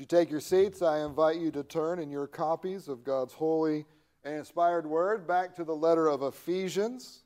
you 0.00 0.06
take 0.06 0.30
your 0.30 0.40
seats, 0.40 0.82
I 0.82 1.04
invite 1.04 1.36
you 1.36 1.50
to 1.52 1.62
turn 1.62 1.98
in 1.98 2.10
your 2.10 2.26
copies 2.26 2.88
of 2.88 3.04
God's 3.04 3.34
holy 3.34 3.84
and 4.24 4.34
inspired 4.34 4.86
word 4.86 5.26
back 5.26 5.54
to 5.56 5.64
the 5.64 5.74
letter 5.74 6.08
of 6.08 6.22
Ephesians. 6.22 7.20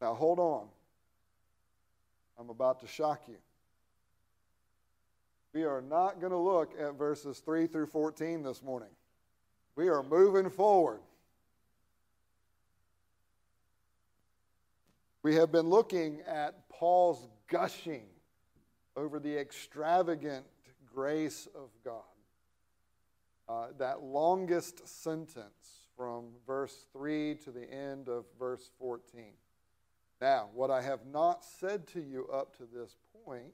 Now, 0.00 0.14
hold 0.14 0.38
on. 0.38 0.66
I'm 2.38 2.50
about 2.50 2.80
to 2.80 2.86
shock 2.86 3.22
you. 3.26 3.36
We 5.54 5.64
are 5.64 5.80
not 5.80 6.20
going 6.20 6.32
to 6.32 6.38
look 6.38 6.72
at 6.78 6.98
verses 6.98 7.38
3 7.38 7.66
through 7.66 7.86
14 7.86 8.42
this 8.42 8.62
morning. 8.62 8.88
We 9.76 9.88
are 9.88 10.02
moving 10.02 10.50
forward. 10.50 11.00
We 15.22 15.36
have 15.36 15.50
been 15.50 15.70
looking 15.70 16.20
at 16.26 16.68
Paul's 16.68 17.28
gushing 17.48 18.02
over 18.96 19.18
the 19.18 19.38
extravagant 19.38 20.44
grace 20.92 21.48
of 21.54 21.70
God. 21.84 22.02
Uh, 23.48 23.66
that 23.78 24.02
longest 24.02 24.86
sentence 24.88 25.88
from 25.96 26.26
verse 26.46 26.86
3 26.92 27.34
to 27.44 27.50
the 27.50 27.70
end 27.70 28.08
of 28.08 28.24
verse 28.38 28.70
14. 28.78 29.24
Now, 30.20 30.48
what 30.54 30.70
I 30.70 30.80
have 30.80 31.00
not 31.06 31.44
said 31.44 31.86
to 31.88 32.00
you 32.00 32.26
up 32.32 32.56
to 32.56 32.62
this 32.72 32.96
point 33.24 33.52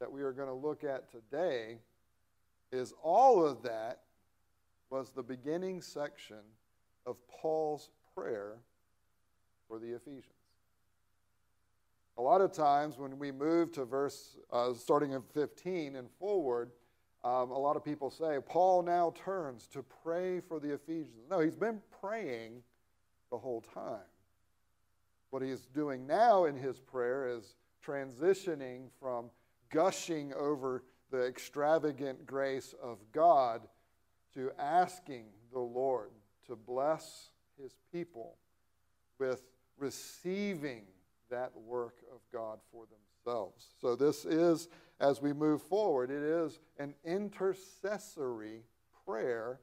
that 0.00 0.10
we 0.10 0.22
are 0.22 0.32
going 0.32 0.48
to 0.48 0.54
look 0.54 0.84
at 0.84 1.10
today 1.10 1.78
is 2.72 2.92
all 3.02 3.44
of 3.44 3.62
that 3.62 4.00
was 4.90 5.10
the 5.10 5.22
beginning 5.22 5.80
section 5.80 6.40
of 7.06 7.16
Paul's 7.28 7.88
prayer 8.14 8.56
for 9.68 9.78
the 9.78 9.94
Ephesians. 9.94 10.43
A 12.16 12.22
lot 12.22 12.40
of 12.40 12.52
times 12.52 12.96
when 12.96 13.18
we 13.18 13.32
move 13.32 13.72
to 13.72 13.84
verse 13.84 14.36
uh, 14.52 14.72
starting 14.74 15.12
in 15.12 15.22
15 15.22 15.96
and 15.96 16.08
forward, 16.18 16.70
um, 17.24 17.50
a 17.50 17.58
lot 17.58 17.74
of 17.76 17.84
people 17.84 18.10
say, 18.10 18.38
Paul 18.46 18.82
now 18.82 19.12
turns 19.16 19.66
to 19.68 19.82
pray 20.02 20.40
for 20.40 20.60
the 20.60 20.74
Ephesians. 20.74 21.24
No, 21.28 21.40
he's 21.40 21.56
been 21.56 21.80
praying 22.00 22.62
the 23.30 23.38
whole 23.38 23.62
time. 23.62 24.06
What 25.30 25.42
he's 25.42 25.66
doing 25.66 26.06
now 26.06 26.44
in 26.44 26.56
his 26.56 26.78
prayer 26.78 27.26
is 27.26 27.56
transitioning 27.84 28.90
from 29.00 29.30
gushing 29.70 30.32
over 30.34 30.84
the 31.10 31.26
extravagant 31.26 32.26
grace 32.26 32.74
of 32.80 32.98
God 33.10 33.62
to 34.34 34.52
asking 34.58 35.26
the 35.52 35.60
Lord 35.60 36.10
to 36.46 36.54
bless 36.54 37.30
his 37.60 37.74
people 37.92 38.36
with 39.18 39.42
receiving 39.78 40.82
that 41.30 41.52
work 41.56 41.96
of 42.12 42.20
God 42.32 42.58
for 42.70 42.84
themselves. 42.86 43.66
So, 43.80 43.96
this 43.96 44.24
is, 44.24 44.68
as 45.00 45.20
we 45.20 45.32
move 45.32 45.62
forward, 45.62 46.10
it 46.10 46.22
is 46.22 46.60
an 46.78 46.94
intercessory 47.04 48.62
prayer 49.06 49.60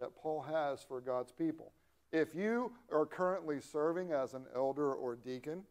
that 0.00 0.14
Paul 0.16 0.42
has 0.42 0.82
for 0.82 1.00
God's 1.00 1.32
people. 1.32 1.72
If 2.12 2.34
you 2.34 2.72
are 2.90 3.06
currently 3.06 3.60
serving 3.60 4.12
as 4.12 4.34
an 4.34 4.46
elder 4.54 4.94
or 4.94 5.14
deacon, 5.14 5.62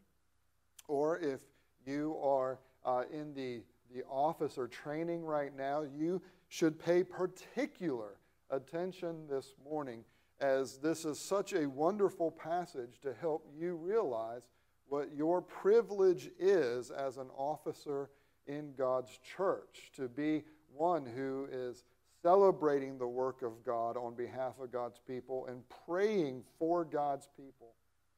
or 0.88 1.20
if 1.20 1.42
you 1.86 2.18
are 2.24 2.59
uh, 2.86 3.03
in 3.12 3.34
the, 3.34 3.62
the 3.94 4.03
office 4.09 4.58
or 4.58 4.68
training 4.68 5.24
right 5.24 5.56
now, 5.56 5.84
you 5.98 6.22
should 6.48 6.80
pay 6.80 7.03
particular 7.03 8.18
attention 8.50 9.28
this 9.30 9.53
morning 9.64 10.03
as 10.40 10.78
this 10.78 11.06
is 11.06 11.20
such 11.20 11.53
a 11.53 11.68
wonderful 11.68 12.31
passage 12.31 13.00
to 13.02 13.14
help 13.20 13.46
you 13.58 13.76
realize 13.76 14.44
what 14.90 15.16
your 15.16 15.42
privilege 15.42 16.30
is 16.40 16.92
as 16.92 17.18
an 17.18 17.28
officer 17.38 18.09
in 18.48 18.73
God's 18.78 19.18
church, 19.38 19.92
to 19.96 20.08
be 20.08 20.44
one 20.73 21.06
who 21.06 21.48
is 21.52 21.84
celebrating 22.22 22.98
the 22.98 23.08
work 23.08 23.42
of 23.44 23.64
God 23.64 23.96
on 23.96 24.16
behalf 24.16 24.53
of 24.62 24.72
God's 24.72 25.00
people 25.08 25.46
and 25.47 25.62
praying 25.86 26.44
for 26.58 26.84
God's 26.84 27.30
people 27.38 27.75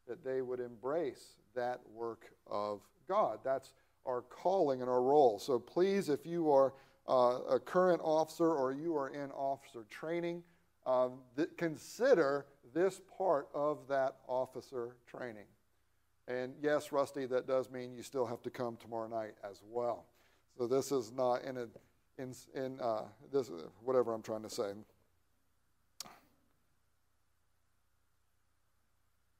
that 0.07 0.23
they 0.23 0.41
would 0.41 0.59
embrace 0.59 1.35
that 1.56 1.81
work 1.94 2.31
of 2.47 2.81
God. 3.07 3.40
That's 3.44 3.74
our 4.06 4.22
calling 4.22 4.81
and 4.81 4.90
our 4.90 5.01
role. 5.01 5.38
So 5.38 5.59
please, 5.59 6.09
if 6.09 6.25
you 6.25 6.51
are 6.51 6.74
uh, 7.07 7.40
a 7.50 7.59
current 7.59 8.01
officer 8.03 8.51
or 8.51 8.72
you 8.74 8.95
are 8.97 9.09
in 9.09 9.31
officer 9.31 9.85
training, 9.90 10.44
um, 10.85 11.19
th- 11.35 11.50
consider 11.57 12.47
this 12.74 13.01
part 13.18 13.50
of 13.53 13.88
that 13.90 14.16
officer 14.28 14.95
training. 15.06 15.45
And 16.31 16.53
yes, 16.62 16.94
Rusty, 16.94 17.25
that 17.25 17.46
does 17.46 17.69
mean 17.69 17.94
you 17.94 18.03
still 18.03 18.25
have 18.25 18.42
to 18.44 18.50
come 18.50 18.78
tomorrow 18.78 19.08
night 19.08 19.34
as 19.44 19.62
well. 19.69 20.06
So 20.58 20.66
this 20.66 20.92
is 20.92 21.12
not 21.12 21.44
in 21.44 21.58
a, 21.58 21.68
in, 22.18 22.34
in 22.56 22.80
uh, 22.80 23.03
this 23.34 23.52
whatever 23.84 24.14
I'm 24.14 24.22
trying 24.22 24.44
to 24.44 24.50
say. 24.50 24.72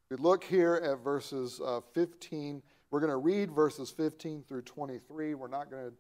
We 0.10 0.18
look 0.18 0.44
here 0.44 0.82
at 0.84 1.02
verses 1.02 1.62
uh, 1.66 1.80
15. 1.94 2.62
We're 2.90 3.00
going 3.00 3.10
to 3.10 3.18
read 3.18 3.52
verses 3.52 3.90
15 3.92 4.44
through 4.46 4.64
23. 4.64 5.36
We're 5.36 5.48
not 5.48 5.72
going 5.72 5.92
to 5.92 5.94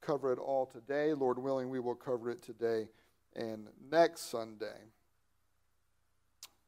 cover 0.00 0.32
it 0.32 0.40
all 0.40 0.66
today. 0.66 1.14
Lord 1.14 1.38
willing, 1.38 1.70
we 1.70 1.78
will 1.78 1.94
cover 1.94 2.30
it 2.30 2.42
today 2.42 2.88
and 3.36 3.68
next 3.92 4.28
Sunday. 4.28 4.90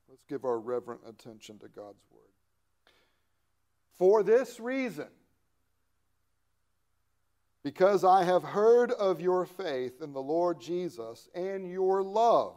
Let's 0.09 0.23
give 0.29 0.45
our 0.45 0.61
reverent 0.61 1.01
attention 1.09 1.59
to 1.59 1.67
God's 1.67 2.05
word. 2.13 2.34
For 3.99 4.23
this 4.23 4.59
reason, 4.59 5.09
because 7.63 8.05
I 8.05 8.25
have 8.25 8.43
heard 8.43 8.91
of 8.91 9.21
your 9.21 9.47
faith 9.47 10.03
in 10.03 10.13
the 10.13 10.23
Lord 10.23 10.61
Jesus 10.61 11.29
and 11.35 11.71
your 11.71 12.03
love 12.03 12.57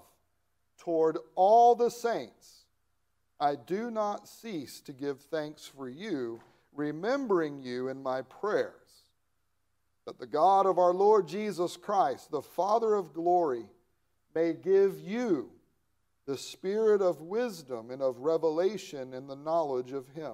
toward 0.79 1.17
all 1.35 1.75
the 1.75 1.89
saints, 1.89 2.65
I 3.39 3.55
do 3.55 3.91
not 3.91 4.27
cease 4.27 4.81
to 4.81 4.93
give 4.93 5.21
thanks 5.21 5.65
for 5.65 5.87
you, 5.87 6.41
remembering 6.73 7.61
you 7.61 7.87
in 7.87 8.01
my 8.01 8.23
prayers. 8.23 8.73
That 10.05 10.19
the 10.19 10.27
God 10.27 10.65
of 10.65 10.79
our 10.79 10.93
Lord 10.93 11.27
Jesus 11.27 11.77
Christ, 11.77 12.31
the 12.31 12.41
Father 12.41 12.95
of 12.95 13.13
glory, 13.13 13.65
may 14.33 14.53
give 14.53 14.99
you 14.99 15.51
the 16.25 16.37
spirit 16.37 17.01
of 17.01 17.21
wisdom 17.21 17.91
and 17.91 18.01
of 18.01 18.19
revelation 18.19 19.13
in 19.13 19.27
the 19.27 19.35
knowledge 19.35 19.91
of 19.91 20.07
him 20.09 20.33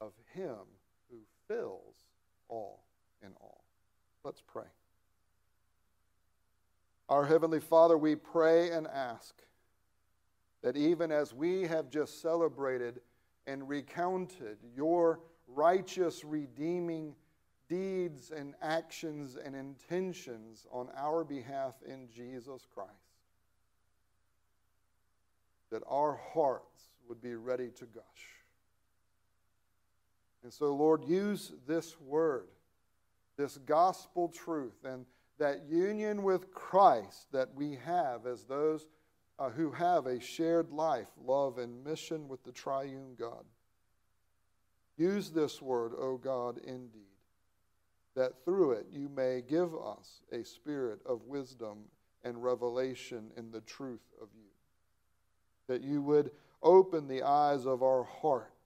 of 0.00 0.12
Him 0.34 0.56
who 1.10 1.18
fills 1.46 1.96
all 2.48 2.84
in 3.22 3.32
all. 3.40 3.64
Let's 4.24 4.42
pray. 4.46 4.64
Our 7.08 7.24
Heavenly 7.24 7.60
Father, 7.60 7.96
we 7.96 8.14
pray 8.14 8.70
and 8.70 8.86
ask 8.86 9.34
that 10.62 10.76
even 10.76 11.10
as 11.10 11.32
we 11.32 11.62
have 11.62 11.88
just 11.88 12.20
celebrated 12.20 13.00
and 13.46 13.68
recounted 13.68 14.58
your 14.76 15.20
righteous, 15.46 16.24
redeeming 16.24 17.14
deeds 17.68 18.30
and 18.30 18.54
actions 18.60 19.36
and 19.42 19.54
intentions 19.54 20.66
on 20.70 20.88
our 20.96 21.24
behalf 21.24 21.74
in 21.86 22.08
Jesus 22.14 22.66
Christ, 22.74 22.90
that 25.70 25.82
our 25.86 26.18
hearts 26.34 26.90
would 27.08 27.22
be 27.22 27.34
ready 27.34 27.68
to 27.76 27.86
gush 27.86 28.37
and 30.48 30.54
so, 30.54 30.74
Lord, 30.74 31.04
use 31.04 31.52
this 31.66 32.00
word, 32.00 32.48
this 33.36 33.58
gospel 33.58 34.30
truth, 34.30 34.82
and 34.82 35.04
that 35.38 35.66
union 35.68 36.22
with 36.22 36.54
Christ 36.54 37.26
that 37.32 37.54
we 37.54 37.76
have 37.84 38.24
as 38.24 38.44
those 38.44 38.86
uh, 39.38 39.50
who 39.50 39.70
have 39.72 40.06
a 40.06 40.18
shared 40.18 40.70
life, 40.70 41.08
love, 41.22 41.58
and 41.58 41.84
mission 41.84 42.28
with 42.28 42.42
the 42.44 42.52
triune 42.52 43.14
God. 43.18 43.44
Use 44.96 45.28
this 45.28 45.60
word, 45.60 45.92
O 45.98 46.16
God, 46.16 46.56
indeed, 46.66 47.02
that 48.16 48.42
through 48.46 48.70
it 48.70 48.86
you 48.90 49.10
may 49.14 49.42
give 49.46 49.74
us 49.74 50.22
a 50.32 50.42
spirit 50.46 51.00
of 51.04 51.26
wisdom 51.26 51.80
and 52.24 52.42
revelation 52.42 53.32
in 53.36 53.50
the 53.50 53.60
truth 53.60 54.14
of 54.18 54.28
you. 54.34 54.48
That 55.66 55.82
you 55.82 56.00
would 56.00 56.30
open 56.62 57.06
the 57.06 57.22
eyes 57.22 57.66
of 57.66 57.82
our 57.82 58.04
hearts 58.04 58.57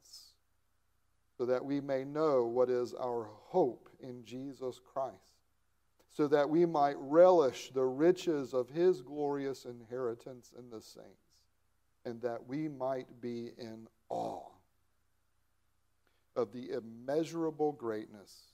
so 1.42 1.46
that 1.46 1.64
we 1.64 1.80
may 1.80 2.04
know 2.04 2.44
what 2.44 2.70
is 2.70 2.94
our 2.94 3.28
hope 3.48 3.88
in 4.00 4.24
Jesus 4.24 4.78
Christ, 4.78 5.40
so 6.08 6.28
that 6.28 6.48
we 6.48 6.64
might 6.64 6.94
relish 7.00 7.72
the 7.74 7.84
riches 7.84 8.54
of 8.54 8.68
his 8.68 9.02
glorious 9.02 9.64
inheritance 9.64 10.52
in 10.56 10.70
the 10.70 10.80
saints, 10.80 11.32
and 12.04 12.22
that 12.22 12.46
we 12.46 12.68
might 12.68 13.08
be 13.20 13.50
in 13.58 13.88
awe 14.08 14.52
of 16.36 16.52
the 16.52 16.70
immeasurable 16.70 17.72
greatness 17.72 18.52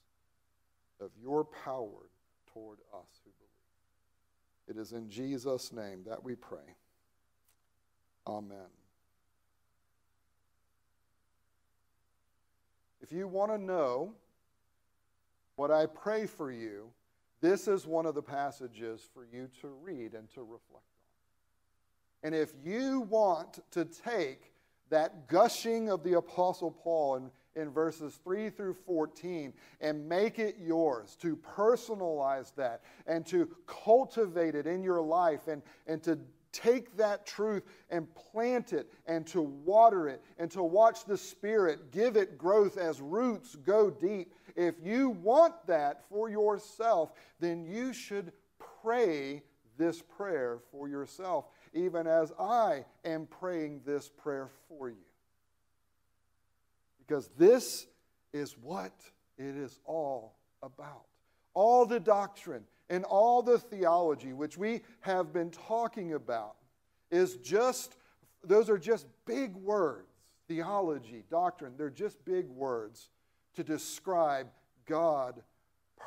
of 0.99 1.11
your 1.21 1.45
power 1.45 2.09
toward 2.55 2.79
us 2.95 3.21
who 3.23 3.31
believe. 3.39 4.79
It 4.79 4.81
is 4.81 4.93
in 4.93 5.11
Jesus' 5.11 5.75
name 5.75 6.05
that 6.07 6.25
we 6.25 6.37
pray. 6.37 6.75
Amen. 8.27 8.71
If 13.09 13.17
you 13.17 13.27
want 13.27 13.51
to 13.53 13.57
know 13.57 14.13
what 15.57 15.71
I 15.71 15.87
pray 15.87 16.27
for 16.27 16.53
you, 16.53 16.91
this 17.41 17.67
is 17.67 17.87
one 17.87 18.05
of 18.05 18.15
the 18.15 18.21
passages 18.21 19.01
for 19.15 19.27
you 19.33 19.49
to 19.63 19.69
read 19.69 20.13
and 20.13 20.31
to 20.35 20.43
reflect 20.43 20.75
on. 20.75 22.23
And 22.23 22.35
if 22.35 22.53
you 22.63 23.01
want 23.01 23.61
to 23.71 23.87
take 23.87 24.53
that 24.91 25.27
gushing 25.27 25.89
of 25.89 26.05
the 26.05 26.19
Apostle 26.19 26.71
Paul 26.71 27.31
in, 27.57 27.71
verses 27.71 28.21
3 28.23 28.51
through 28.51 28.75
14 28.75 29.55
and 29.81 30.07
make 30.07 30.39
it 30.39 30.57
yours, 30.61 31.17
to 31.23 31.35
personalize 31.35 32.55
that 32.57 32.83
and 33.07 33.25
to 33.29 33.49
cultivate 33.67 34.55
it 34.55 34.67
in 34.67 34.83
your 34.83 35.01
life 35.01 35.49
and, 35.49 35.63
and 35.87 36.03
to 36.03 36.19
take 36.53 36.97
that 36.97 37.27
truth 37.27 37.65
and 37.91 38.07
plant 38.15 38.73
it 38.73 38.93
and 39.07 39.27
to 39.29 39.43
water 39.43 40.09
it 40.09 40.23
and 40.39 40.51
to 40.51 40.63
watch 40.63 41.05
the 41.05 41.17
Spirit 41.17 41.91
give 41.93 42.17
it 42.17 42.39
growth 42.39 42.77
as 42.77 43.01
roots 43.01 43.57
go 43.57 43.91
deep. 43.91 44.33
If 44.57 44.75
you 44.83 45.11
want 45.11 45.55
that 45.67 46.03
for 46.09 46.29
yourself, 46.29 47.13
then 47.41 47.65
you 47.65 47.93
should 47.93 48.33
pray 48.83 49.43
this 49.77 50.03
prayer 50.03 50.59
for 50.73 50.89
yourself, 50.89 51.47
even 51.73 52.07
as 52.07 52.33
I 52.39 52.85
am 53.05 53.27
praying 53.27 53.83
this 53.87 54.09
prayer 54.09 54.49
for 54.69 54.89
you. 54.89 54.97
Because 56.99 57.31
this 57.39 57.87
is 58.33 58.57
what 58.59 58.93
it 59.39 59.57
is 59.57 59.79
all 59.85 60.35
about. 60.63 61.07
All 61.55 61.87
the 61.87 62.01
doctrine 62.01 62.65
and 62.91 63.05
all 63.05 63.43
the 63.43 63.59
theology 63.59 64.33
which 64.33 64.57
we 64.57 64.83
have 65.01 65.33
been 65.33 65.51
talking 65.51 66.15
about 66.15 66.57
is 67.11 67.37
just, 67.37 67.97
those 68.43 68.71
are 68.71 68.79
just 68.79 69.07
big 69.27 69.55
words. 69.55 70.07
Theology, 70.47 71.25
doctrine, 71.31 71.75
they're 71.77 71.91
just 71.91 72.25
big 72.25 72.49
words 72.49 73.11
to 73.55 73.63
describe 73.63 74.49
God 74.87 75.43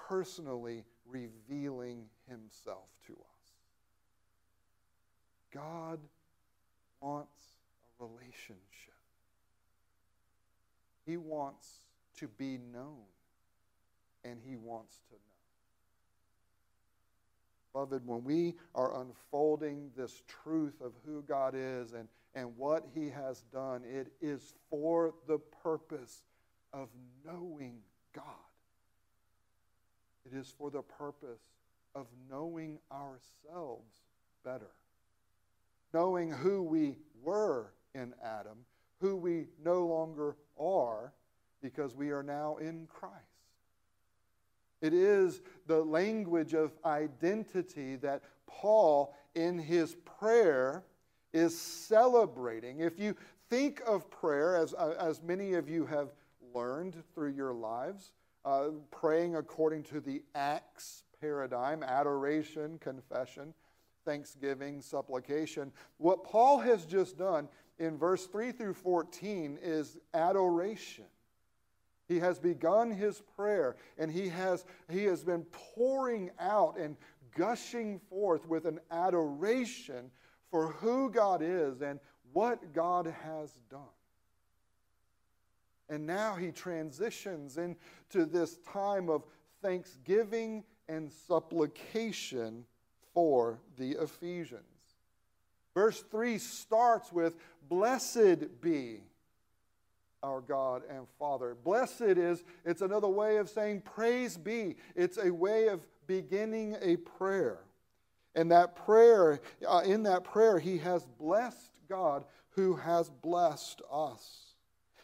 personally 0.08 0.84
revealing 1.06 2.06
himself 2.28 2.88
to 3.06 3.14
us. 3.14 3.52
God 5.54 6.00
wants 7.02 7.40
a 8.00 8.06
relationship. 8.06 8.58
He 11.06 11.18
wants 11.18 11.68
to 12.18 12.28
be 12.28 12.58
known, 12.58 13.04
and 14.24 14.40
he 14.44 14.56
wants 14.56 15.02
to 15.10 15.16
know. 15.16 15.31
Beloved, 17.74 18.06
when 18.06 18.24
we 18.24 18.56
are 18.76 19.02
unfolding 19.02 19.92
this 19.96 20.24
truth 20.28 20.82
of 20.82 20.92
who 21.06 21.22
God 21.24 21.54
is 21.56 21.94
and, 21.94 22.08
and 22.36 22.56
what 22.58 22.86
He 22.94 23.10
has 23.10 23.42
done, 23.54 23.84
it 23.86 24.12
is 24.22 24.56
for 24.70 25.14
the 25.28 25.40
purpose 25.64 26.24
of 26.74 26.90
knowing 27.26 27.78
God. 28.14 28.24
It 30.26 30.38
is 30.38 30.54
for 30.58 30.70
the 30.70 30.82
purpose 30.82 31.42
of 31.96 32.08
knowing 32.30 32.78
ourselves 32.92 33.96
better, 34.44 34.72
knowing 35.94 36.32
who 36.32 36.64
we 36.64 36.98
were 37.22 37.74
in 37.96 38.14
Adam, 38.24 38.66
who 39.00 39.16
we 39.16 39.48
no 39.64 39.86
longer 39.86 40.36
are 40.60 41.14
because 41.62 41.96
we 41.96 42.12
are 42.12 42.24
now 42.24 42.58
in 42.58 42.88
Christ. 42.88 43.31
It 44.82 44.94
is 44.94 45.42
the 45.68 45.84
language 45.84 46.54
of 46.54 46.74
identity 46.86 47.96
that 47.98 48.24
Paul, 48.48 49.16
in 49.36 49.60
his 49.60 49.96
prayer, 50.20 50.84
is 51.34 51.58
celebrating. 51.60 52.80
If 52.80 53.00
you 53.00 53.16
think 53.50 53.82
of 53.86 54.10
prayer, 54.10 54.56
as, 54.56 54.74
uh, 54.74 54.96
as 55.00 55.22
many 55.22 55.54
of 55.54 55.70
you 55.70 55.86
have 55.86 56.10
learned 56.54 56.96
through 57.14 57.32
your 57.32 57.54
lives, 57.54 58.12
uh, 58.44 58.70
praying 58.90 59.36
according 59.36 59.84
to 59.84 60.00
the 60.00 60.24
Acts 60.34 61.04
paradigm 61.22 61.84
adoration, 61.84 62.80
confession, 62.80 63.54
thanksgiving, 64.04 64.82
supplication. 64.82 65.72
What 65.98 66.24
Paul 66.24 66.60
has 66.60 66.86
just 66.86 67.18
done 67.18 67.48
in 67.78 67.98
verse 67.98 68.26
3 68.26 68.52
through 68.52 68.74
14 68.74 69.60
is 69.62 69.98
adoration. 70.14 71.06
He 72.12 72.20
has 72.20 72.40
begun 72.40 72.92
his 72.92 73.22
prayer 73.38 73.78
and 73.98 74.12
he 74.12 74.28
has, 74.28 74.66
he 74.90 75.06
has 75.06 75.24
been 75.24 75.46
pouring 75.76 76.30
out 76.42 76.78
and 76.78 76.98
gushing 77.38 78.02
forth 78.10 78.46
with 78.50 78.66
an 78.66 78.82
adoration 78.92 80.12
for 80.50 80.74
who 80.74 81.10
God 81.10 81.42
is 81.42 81.82
and 81.82 82.02
what 82.34 82.74
God 82.74 83.16
has 83.24 83.50
done. 83.70 83.80
And 85.88 86.06
now 86.06 86.36
he 86.36 86.52
transitions 86.52 87.58
into 87.58 88.26
this 88.26 88.58
time 88.58 89.08
of 89.08 89.24
thanksgiving 89.62 90.66
and 90.90 91.10
supplication 91.10 92.66
for 93.14 93.62
the 93.78 93.92
Ephesians. 93.92 94.66
Verse 95.74 96.04
3 96.12 96.38
starts 96.40 97.14
with, 97.14 97.38
Blessed 97.70 98.60
be 98.60 99.04
our 100.24 100.42
God 100.42 100.84
and 100.90 101.08
Father. 101.20 101.56
Blessed 101.64 102.02
is, 102.02 102.44
it's 102.66 102.82
another 102.82 103.08
way 103.08 103.38
of 103.38 103.50
saying 103.50 103.82
praise 103.82 104.38
be. 104.38 104.76
It's 104.96 105.18
a 105.18 105.32
way 105.32 105.68
of 105.68 105.86
beginning 106.08 106.78
a 106.82 106.98
prayer. 106.98 107.60
And 108.36 108.52
that 108.52 108.76
prayer, 108.76 109.42
uh, 109.68 109.82
in 109.86 110.04
that 110.04 110.24
prayer, 110.24 110.60
he 110.60 110.78
has 110.80 111.06
blessed 111.20 111.80
God 111.90 112.24
who 112.52 112.76
has 112.76 113.10
blessed 113.10 113.82
us. 113.92 114.56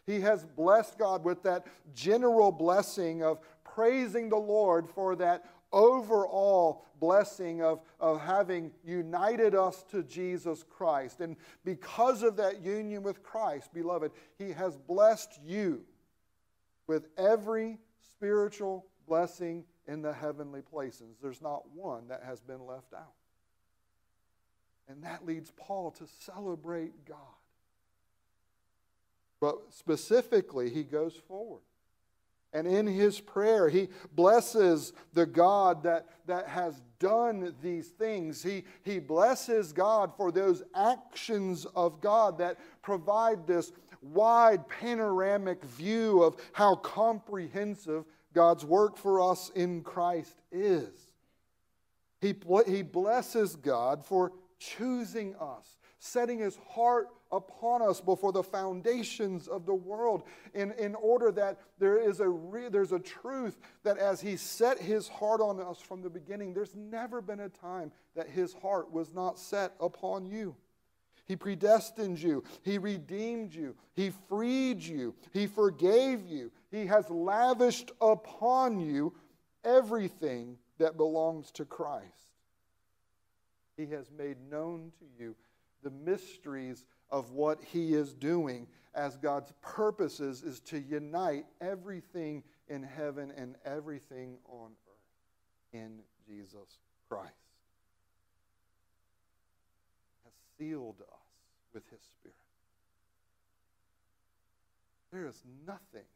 He 0.06 0.22
has 0.22 0.46
blessed 0.46 0.98
God 0.98 1.24
with 1.24 1.44
that 1.44 1.68
general 1.94 2.52
blessing 2.52 3.24
of 3.24 3.40
praising 3.64 4.30
the 4.30 4.38
Lord 4.38 4.90
for 4.90 5.16
that 5.18 5.46
overall 5.72 6.86
blessing 7.00 7.62
of, 7.62 7.82
of 8.00 8.22
having 8.22 8.72
united 8.86 9.56
us 9.56 9.84
to 9.92 10.04
Jesus 10.04 10.64
Christ. 10.70 11.20
And 11.22 11.36
because 11.64 12.24
of 12.24 12.36
that 12.38 12.62
union 12.62 13.04
with 13.04 13.24
Christ, 13.24 13.74
beloved, 13.74 14.12
He 14.38 14.52
has 14.52 14.76
blessed 14.78 15.40
you 15.46 15.84
with 16.88 17.08
every 17.18 17.80
spiritual 18.12 18.86
blessing 19.08 19.64
in 19.88 20.02
the 20.02 20.14
heavenly 20.14 20.62
places. 20.62 21.18
There's 21.22 21.42
not 21.42 21.64
one 21.74 22.08
that 22.10 22.24
has 22.24 22.42
been 22.42 22.66
left 22.66 22.94
out. 22.94 23.14
And 24.90 25.04
that 25.04 25.26
leads 25.26 25.52
Paul 25.58 25.92
to 25.92 26.08
celebrate 26.08 27.06
God. 27.06 27.18
But 29.40 29.74
specifically, 29.74 30.70
he 30.70 30.84
goes 30.84 31.16
forward. 31.16 31.62
And 32.58 32.66
in 32.66 32.88
his 32.88 33.20
prayer, 33.20 33.70
he 33.70 33.88
blesses 34.16 34.92
the 35.14 35.28
God 35.28 35.84
that, 35.84 36.08
that 36.26 36.48
has 36.48 36.82
done 36.98 37.54
these 37.62 37.90
things. 37.90 38.42
He, 38.42 38.64
he 38.82 38.98
blesses 38.98 39.72
God 39.72 40.12
for 40.18 40.32
those 40.32 40.64
actions 40.74 41.68
of 41.76 42.02
God 42.02 42.40
that 42.40 42.58
provide 42.82 43.46
this 43.46 43.72
wide 44.02 44.68
panoramic 44.68 45.64
view 45.66 46.24
of 46.24 46.38
how 46.52 46.78
comprehensive 46.78 48.06
God's 48.34 48.66
work 48.66 48.98
for 48.98 49.22
us 49.22 49.52
in 49.54 49.84
Christ 49.84 50.42
is. 50.52 50.98
He, 52.22 52.34
he 52.66 52.82
blesses 52.82 53.56
God 53.56 54.04
for 54.04 54.32
choosing 54.58 55.36
us, 55.36 55.78
setting 56.00 56.40
his 56.40 56.58
heart 56.72 57.10
upon 57.32 57.82
us 57.82 58.00
before 58.02 58.32
the 58.32 58.44
foundations 58.44 59.48
of 59.48 59.66
the 59.66 59.74
world 59.74 60.24
in, 60.54 60.72
in 60.74 60.96
order 60.96 61.32
that 61.32 61.60
there 61.80 61.98
is 61.98 62.20
a 62.20 62.30
re, 62.30 62.70
there's 62.70 62.92
a 62.92 63.00
truth 63.00 63.58
that 63.84 63.98
as 63.98 64.22
he 64.22 64.38
set 64.38 64.80
his 64.80 65.08
heart 65.08 65.42
on 65.42 65.60
us 65.60 65.80
from 65.80 66.02
the 66.02 66.10
beginning 66.10 66.54
there's 66.54 66.76
never 66.76 67.22
been 67.22 67.42
a 67.42 67.50
time 67.50 67.92
that 68.16 68.30
his 68.30 68.54
heart 68.54 68.92
was 68.92 69.14
not 69.14 69.38
set 69.38 69.74
upon 69.80 70.26
you 70.26 70.56
he 71.28 71.36
predestined 71.36 72.22
you. 72.22 72.44
He 72.64 72.78
redeemed 72.78 73.54
you. 73.54 73.76
He 73.96 74.12
freed 74.30 74.82
you. 74.82 75.14
He 75.34 75.46
forgave 75.46 76.26
you. 76.26 76.52
He 76.72 76.86
has 76.86 77.10
lavished 77.10 77.92
upon 78.00 78.80
you 78.80 79.14
everything 79.64 80.58
that 80.78 80.96
belongs 80.96 81.52
to 81.52 81.66
Christ. 81.66 82.06
He 83.76 83.88
has 83.88 84.10
made 84.18 84.38
known 84.50 84.92
to 85.00 85.06
you 85.22 85.36
the 85.84 85.92
mysteries 85.92 86.86
of 87.10 87.32
what 87.32 87.60
He 87.64 87.94
is 87.94 88.14
doing 88.14 88.68
as 88.94 89.16
God's 89.18 89.54
purposes 89.62 90.44
is 90.44 90.60
to 90.62 90.80
unite 90.80 91.46
everything 91.62 92.44
in 92.68 92.84
heaven 92.84 93.32
and 93.38 93.56
everything 93.64 94.38
on 94.50 94.72
earth 94.88 95.82
in 95.82 96.00
Jesus 96.28 96.80
Christ. 97.08 97.32
Has 100.24 100.34
sealed 100.58 101.02
us 101.02 101.20
with 101.74 101.84
His 101.92 102.02
Spirit. 102.02 102.36
There 105.12 105.28
is 105.28 105.42
nothing 105.66 106.08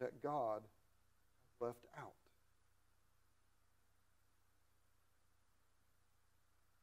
that 0.00 0.22
God 0.22 0.62
has 0.62 1.68
left 1.68 1.84
out. 1.98 2.12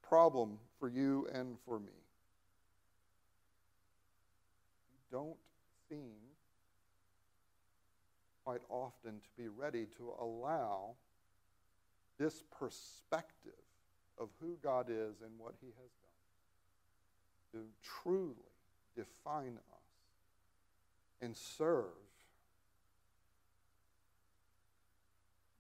Problem 0.02 0.58
for 0.80 0.88
you 0.88 1.28
and 1.34 1.58
for 1.66 1.80
me. 1.80 1.92
Don't 5.12 5.38
seem 5.90 6.16
quite 8.44 8.62
often 8.70 9.20
to 9.22 9.30
be 9.38 9.48
ready 9.48 9.86
to 9.98 10.14
allow 10.20 10.96
this 12.18 12.44
perspective 12.58 13.54
of 14.18 14.30
who 14.40 14.58
God 14.62 14.88
is 14.90 15.22
and 15.24 15.32
what 15.38 15.54
He 15.62 15.68
has 15.68 15.92
done 16.02 16.10
to 17.54 17.60
truly 17.84 18.36
define 18.96 19.58
us 19.58 19.80
and 21.22 21.36
serve, 21.36 21.86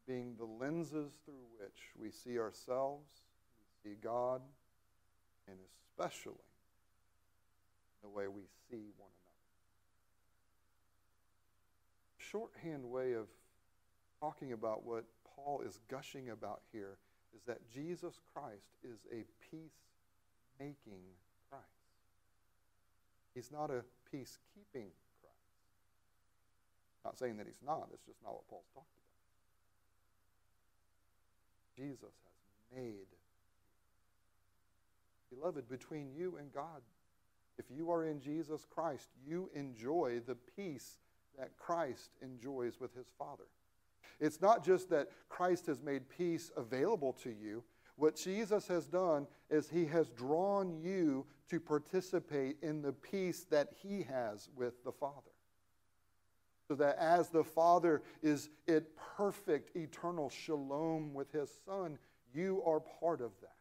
being 0.08 0.36
the 0.38 0.46
lenses 0.46 1.12
through 1.26 1.46
which 1.60 1.80
we 1.98 2.10
see 2.10 2.40
ourselves, 2.40 3.10
we 3.84 3.92
see 3.92 3.98
God, 4.02 4.42
and 5.48 5.58
especially 5.92 6.34
the 8.02 8.10
way 8.10 8.28
we 8.28 8.44
see 8.70 8.88
one 8.98 9.10
another. 9.10 9.19
Shorthand 12.32 12.84
way 12.86 13.14
of 13.14 13.28
talking 14.20 14.52
about 14.52 14.86
what 14.86 15.06
Paul 15.36 15.62
is 15.66 15.80
gushing 15.90 16.30
about 16.30 16.62
here 16.72 16.98
is 17.36 17.42
that 17.48 17.70
Jesus 17.72 18.20
Christ 18.34 18.76
is 18.84 19.00
a 19.12 19.24
peace-making 19.50 21.04
Christ. 21.50 21.66
He's 23.34 23.52
not 23.52 23.70
a 23.72 23.84
peacekeeping 24.14 24.92
Christ. 25.22 25.50
Not 27.06 27.18
saying 27.18 27.38
that 27.38 27.48
he's 27.48 27.62
not, 27.66 27.90
it's 27.94 28.06
just 28.06 28.22
not 28.24 28.34
what 28.34 28.48
Paul's 28.50 28.70
talked 28.74 28.88
about. 28.94 29.06
Jesus 31.78 32.02
has 32.02 32.78
made. 32.78 33.08
Beloved, 35.30 35.70
between 35.70 36.10
you 36.16 36.38
and 36.38 36.52
God, 36.54 36.82
if 37.58 37.66
you 37.70 37.92
are 37.92 38.04
in 38.04 38.20
Jesus 38.20 38.66
Christ, 38.70 39.10
you 39.26 39.50
enjoy 39.54 40.22
the 40.26 40.36
peace 40.56 40.98
that 41.38 41.58
Christ 41.58 42.10
enjoys 42.22 42.80
with 42.80 42.94
his 42.96 43.08
Father. 43.18 43.46
It's 44.20 44.42
not 44.42 44.64
just 44.66 44.90
that 44.90 45.10
Christ 45.30 45.68
has 45.68 45.82
made 45.82 46.10
peace 46.10 46.52
available 46.58 47.14
to 47.24 47.30
you, 47.30 47.64
what 48.00 48.16
Jesus 48.16 48.66
has 48.70 48.88
done 48.88 49.28
is 49.50 49.70
he 49.70 49.86
has 49.88 50.08
drawn 50.12 50.80
you 50.82 51.26
to 51.50 51.60
participate 51.60 52.56
in 52.62 52.82
the 52.82 52.94
peace 52.94 53.46
that 53.50 53.74
he 53.84 54.04
has 54.04 54.48
with 54.56 54.82
the 54.86 54.92
Father. 54.94 55.32
So 56.70 56.76
that 56.76 56.98
as 56.98 57.28
the 57.28 57.44
Father 57.44 58.02
is 58.24 58.50
in 58.68 58.86
perfect 59.18 59.76
eternal 59.76 60.30
shalom 60.30 61.14
with 61.14 61.30
his 61.34 61.52
Son, 61.66 61.98
you 62.34 62.64
are 62.66 62.80
part 62.80 63.20
of 63.20 63.32
that. 63.42 63.56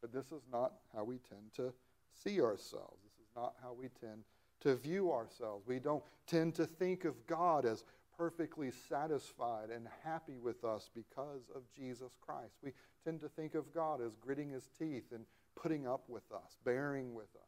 But 0.00 0.12
this 0.12 0.32
is 0.32 0.42
not 0.50 0.72
how 0.92 1.04
we 1.04 1.18
tend 1.18 1.52
to 1.54 1.72
see 2.22 2.40
ourselves. 2.40 3.02
This 3.04 3.26
is 3.26 3.30
not 3.34 3.54
how 3.62 3.72
we 3.72 3.88
tend 4.00 4.22
to 4.60 4.74
view 4.74 5.12
ourselves. 5.12 5.66
We 5.66 5.78
don't 5.78 6.02
tend 6.26 6.54
to 6.56 6.66
think 6.66 7.04
of 7.04 7.26
God 7.26 7.64
as 7.64 7.84
perfectly 8.16 8.70
satisfied 8.88 9.70
and 9.70 9.86
happy 10.02 10.38
with 10.38 10.64
us 10.64 10.88
because 10.94 11.42
of 11.54 11.62
Jesus 11.76 12.12
Christ. 12.20 12.54
We 12.62 12.72
tend 13.04 13.20
to 13.20 13.28
think 13.28 13.54
of 13.54 13.72
God 13.74 14.00
as 14.00 14.16
gritting 14.16 14.50
his 14.50 14.68
teeth 14.78 15.12
and 15.12 15.24
putting 15.54 15.86
up 15.86 16.04
with 16.08 16.30
us, 16.32 16.56
bearing 16.64 17.14
with 17.14 17.28
us. 17.36 17.42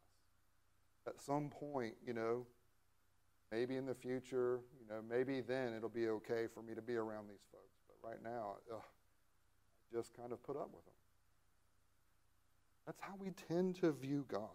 At 1.07 1.21
some 1.21 1.49
point, 1.49 1.95
you 2.05 2.13
know, 2.13 2.45
maybe 3.51 3.75
in 3.77 3.85
the 3.85 3.95
future, 3.95 4.59
you 4.79 4.87
know, 4.87 5.01
maybe 5.07 5.41
then 5.41 5.73
it'll 5.73 5.89
be 5.89 6.07
okay 6.09 6.45
for 6.53 6.61
me 6.61 6.75
to 6.75 6.81
be 6.81 6.95
around 6.95 7.27
these 7.27 7.45
folks. 7.51 7.79
But 7.87 8.07
right 8.07 8.23
now, 8.23 8.57
ugh, 8.71 8.81
I 8.81 9.95
just 9.95 10.15
kind 10.15 10.31
of 10.31 10.43
put 10.43 10.55
up 10.55 10.69
with 10.73 10.85
them. 10.85 10.98
That's 12.85 12.99
how 13.01 13.13
we 13.19 13.31
tend 13.47 13.75
to 13.81 13.91
view 13.91 14.25
God. 14.27 14.49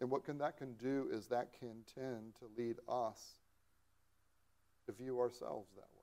And 0.00 0.10
what 0.10 0.24
can 0.24 0.38
that 0.38 0.56
can 0.56 0.74
do 0.74 1.08
is 1.12 1.26
that 1.26 1.52
can 1.58 1.84
tend 1.94 2.34
to 2.40 2.48
lead 2.56 2.76
us 2.88 3.20
to 4.86 4.92
view 4.92 5.20
ourselves 5.20 5.68
that 5.76 5.88
way. 5.92 6.00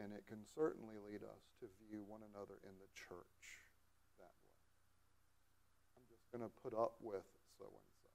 And 0.00 0.12
it 0.12 0.26
can 0.26 0.38
certainly 0.54 0.96
lead 1.10 1.22
us 1.22 1.42
to 1.60 1.66
view 1.88 2.02
one 2.06 2.20
another 2.34 2.54
in 2.62 2.74
the 2.78 2.90
church 2.94 3.44
that 4.18 4.34
way. 4.42 4.58
I'm 5.94 6.06
just 6.10 6.26
going 6.30 6.42
to 6.42 6.50
put 6.62 6.74
up 6.74 6.94
with 7.00 7.26
so 7.58 7.66
and 7.66 7.90
so. 8.02 8.10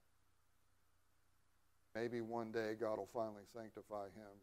Maybe 1.95 2.21
one 2.21 2.51
day 2.51 2.75
God 2.79 2.97
will 2.97 3.09
finally 3.13 3.43
sanctify 3.53 4.05
him 4.15 4.35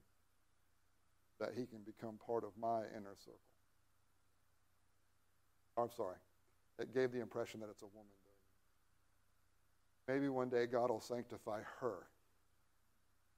that 1.39 1.53
he 1.57 1.65
can 1.65 1.81
become 1.85 2.19
part 2.25 2.45
of 2.45 2.53
my 2.61 2.85
inner 2.97 3.17
circle. 3.25 3.60
Oh, 5.77 5.83
I'm 5.83 5.91
sorry. 5.91 6.17
It 6.79 6.95
gave 6.95 7.13
the 7.13 7.21
impression 7.21 7.61
that 7.61 7.69
it's 7.71 7.83
a 7.83 7.87
woman. 7.87 8.11
Maybe 10.09 10.29
one 10.29 10.49
day 10.49 10.67
God 10.67 10.91
will 10.91 11.01
sanctify 11.01 11.61
her. 11.81 12.07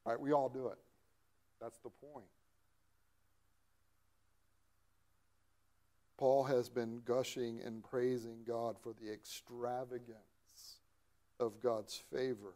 Right? 0.07 0.19
We 0.19 0.33
all 0.33 0.49
do 0.49 0.69
it. 0.69 0.79
That's 1.61 1.79
the 1.79 1.91
point. 1.91 2.27
Paul 6.17 6.45
has 6.45 6.69
been 6.69 7.03
gushing 7.05 7.61
and 7.65 7.83
praising 7.83 8.45
God 8.47 8.77
for 8.81 8.95
the 9.01 9.13
extravagance 9.13 10.79
of 11.41 11.61
God's 11.61 12.01
favor. 12.13 12.55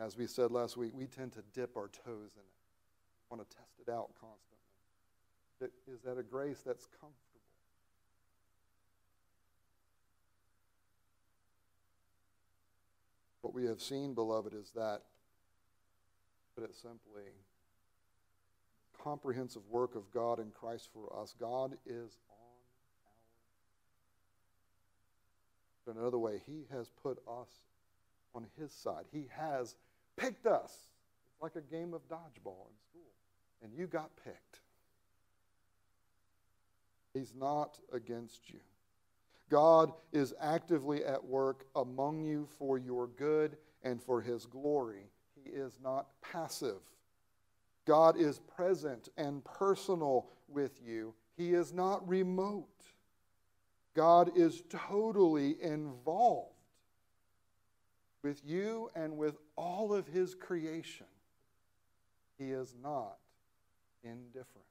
As 0.00 0.16
we 0.16 0.26
said 0.26 0.50
last 0.50 0.76
week, 0.76 0.92
we 0.94 1.06
tend 1.06 1.32
to 1.32 1.42
dip 1.52 1.76
our 1.76 1.88
toes 1.88 2.32
in 2.34 2.42
it, 2.42 3.30
want 3.30 3.48
to 3.48 3.56
test 3.56 3.72
it 3.80 3.90
out 3.90 4.10
constantly. 4.20 4.57
Is 5.60 6.02
that 6.04 6.18
a 6.18 6.22
grace 6.22 6.62
that's 6.64 6.86
comfortable? 6.86 7.18
What 13.40 13.54
we 13.54 13.64
have 13.66 13.80
seen, 13.80 14.14
beloved, 14.14 14.52
is 14.54 14.70
that, 14.74 15.02
put 16.54 16.64
it 16.64 16.74
simply, 16.74 17.22
comprehensive 19.02 19.62
work 19.70 19.94
of 19.94 20.10
God 20.12 20.38
in 20.38 20.50
Christ 20.50 20.90
for 20.92 21.18
us. 21.20 21.34
God 21.40 21.78
is 21.86 22.18
on 25.88 25.96
our 25.96 26.02
another 26.02 26.18
way, 26.18 26.42
He 26.46 26.66
has 26.70 26.90
put 27.02 27.18
us 27.26 27.48
on 28.34 28.46
His 28.58 28.72
side. 28.72 29.06
He 29.10 29.28
has 29.34 29.76
picked 30.16 30.46
us. 30.46 30.90
It's 31.32 31.42
like 31.42 31.56
a 31.56 31.62
game 31.62 31.94
of 31.94 32.06
dodgeball 32.08 32.66
in 32.68 32.76
school, 32.90 33.12
and 33.62 33.72
you 33.74 33.86
got 33.86 34.10
picked. 34.22 34.60
He's 37.14 37.34
not 37.34 37.78
against 37.92 38.50
you. 38.50 38.60
God 39.50 39.92
is 40.12 40.34
actively 40.40 41.04
at 41.04 41.24
work 41.24 41.66
among 41.74 42.22
you 42.22 42.46
for 42.58 42.78
your 42.78 43.06
good 43.06 43.56
and 43.82 44.02
for 44.02 44.20
his 44.20 44.46
glory. 44.46 45.10
He 45.34 45.50
is 45.50 45.78
not 45.82 46.08
passive. 46.20 46.80
God 47.86 48.16
is 48.16 48.40
present 48.40 49.08
and 49.16 49.42
personal 49.44 50.28
with 50.48 50.78
you. 50.84 51.14
He 51.36 51.54
is 51.54 51.72
not 51.72 52.06
remote. 52.06 52.68
God 53.94 54.36
is 54.36 54.62
totally 54.68 55.56
involved 55.62 56.52
with 58.22 58.42
you 58.44 58.90
and 58.94 59.16
with 59.16 59.38
all 59.56 59.94
of 59.94 60.06
his 60.06 60.34
creation. 60.34 61.06
He 62.38 62.50
is 62.50 62.74
not 62.82 63.16
indifferent. 64.04 64.66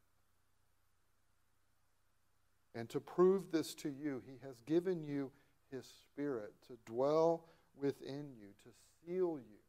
And 2.78 2.88
to 2.90 3.00
prove 3.00 3.52
this 3.52 3.74
to 3.76 3.90
you, 3.90 4.22
he 4.28 4.38
has 4.46 4.60
given 4.68 5.04
you 5.04 5.32
his 5.72 5.84
spirit 5.88 6.54
to 6.68 6.78
dwell 6.86 7.46
within 7.76 8.30
you, 8.40 8.50
to 8.64 8.70
seal 9.04 9.40
you, 9.40 9.60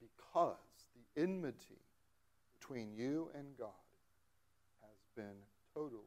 him. 0.00 0.10
Because 0.16 0.54
the 0.94 1.22
enmity 1.22 1.82
between 2.60 2.94
you 2.94 3.28
and 3.34 3.46
God 3.58 3.70
has 4.82 5.00
been 5.16 5.42
totally 5.74 5.98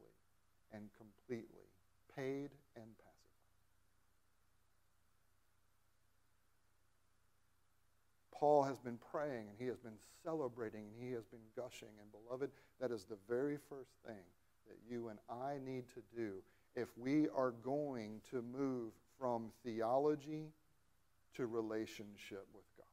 and 0.72 0.88
completely 0.96 1.68
paid 2.16 2.48
and 2.74 2.86
paid. 2.86 3.12
Paul 8.42 8.64
has 8.64 8.80
been 8.80 8.98
praying 9.12 9.46
and 9.46 9.56
he 9.56 9.66
has 9.66 9.78
been 9.78 10.00
celebrating 10.24 10.80
and 10.80 11.08
he 11.08 11.12
has 11.12 11.24
been 11.26 11.38
gushing. 11.56 11.90
And, 12.00 12.10
beloved, 12.10 12.50
that 12.80 12.90
is 12.90 13.04
the 13.04 13.16
very 13.28 13.56
first 13.68 13.92
thing 14.04 14.24
that 14.66 14.78
you 14.90 15.10
and 15.10 15.20
I 15.30 15.58
need 15.64 15.84
to 15.94 16.02
do 16.12 16.32
if 16.74 16.88
we 16.98 17.28
are 17.36 17.52
going 17.52 18.20
to 18.32 18.42
move 18.42 18.94
from 19.16 19.52
theology 19.64 20.50
to 21.36 21.46
relationship 21.46 22.44
with 22.52 22.64
God. 22.76 22.86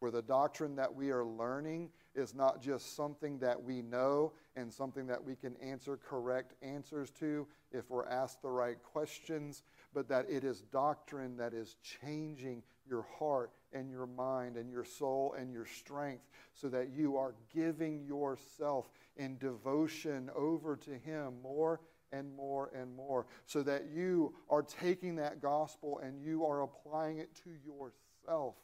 Where 0.00 0.10
the 0.10 0.22
doctrine 0.22 0.74
that 0.74 0.92
we 0.92 1.10
are 1.10 1.24
learning 1.24 1.90
is 2.16 2.34
not 2.34 2.60
just 2.60 2.96
something 2.96 3.38
that 3.38 3.62
we 3.62 3.80
know 3.80 4.32
and 4.56 4.74
something 4.74 5.06
that 5.06 5.22
we 5.22 5.36
can 5.36 5.54
answer 5.62 5.96
correct 5.96 6.54
answers 6.62 7.12
to 7.20 7.46
if 7.70 7.88
we're 7.90 8.08
asked 8.08 8.42
the 8.42 8.50
right 8.50 8.82
questions, 8.82 9.62
but 9.94 10.08
that 10.08 10.26
it 10.28 10.42
is 10.42 10.62
doctrine 10.62 11.36
that 11.36 11.54
is 11.54 11.76
changing 11.80 12.64
your 12.88 13.06
heart 13.20 13.52
and 13.72 13.90
your 13.90 14.06
mind 14.06 14.56
and 14.56 14.70
your 14.70 14.84
soul 14.84 15.34
and 15.38 15.52
your 15.52 15.66
strength 15.66 16.24
so 16.54 16.68
that 16.68 16.90
you 16.90 17.16
are 17.16 17.34
giving 17.54 18.04
yourself 18.04 18.88
in 19.16 19.38
devotion 19.38 20.30
over 20.34 20.76
to 20.76 20.90
Him 20.90 21.34
more 21.42 21.80
and 22.12 22.34
more 22.36 22.70
and 22.74 22.94
more, 22.94 23.26
so 23.46 23.62
that 23.62 23.86
you 23.92 24.34
are 24.50 24.62
taking 24.62 25.16
that 25.16 25.40
gospel 25.40 26.00
and 26.04 26.20
you 26.20 26.44
are 26.44 26.62
applying 26.62 27.18
it 27.18 27.34
to 27.42 27.50
yourself 27.64 28.54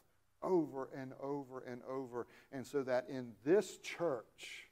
over 0.41 0.89
and 0.95 1.13
over 1.21 1.63
and 1.67 1.81
over. 1.89 2.27
And 2.51 2.65
so 2.65 2.83
that 2.83 3.07
in 3.09 3.31
this 3.43 3.77
church, 3.79 4.67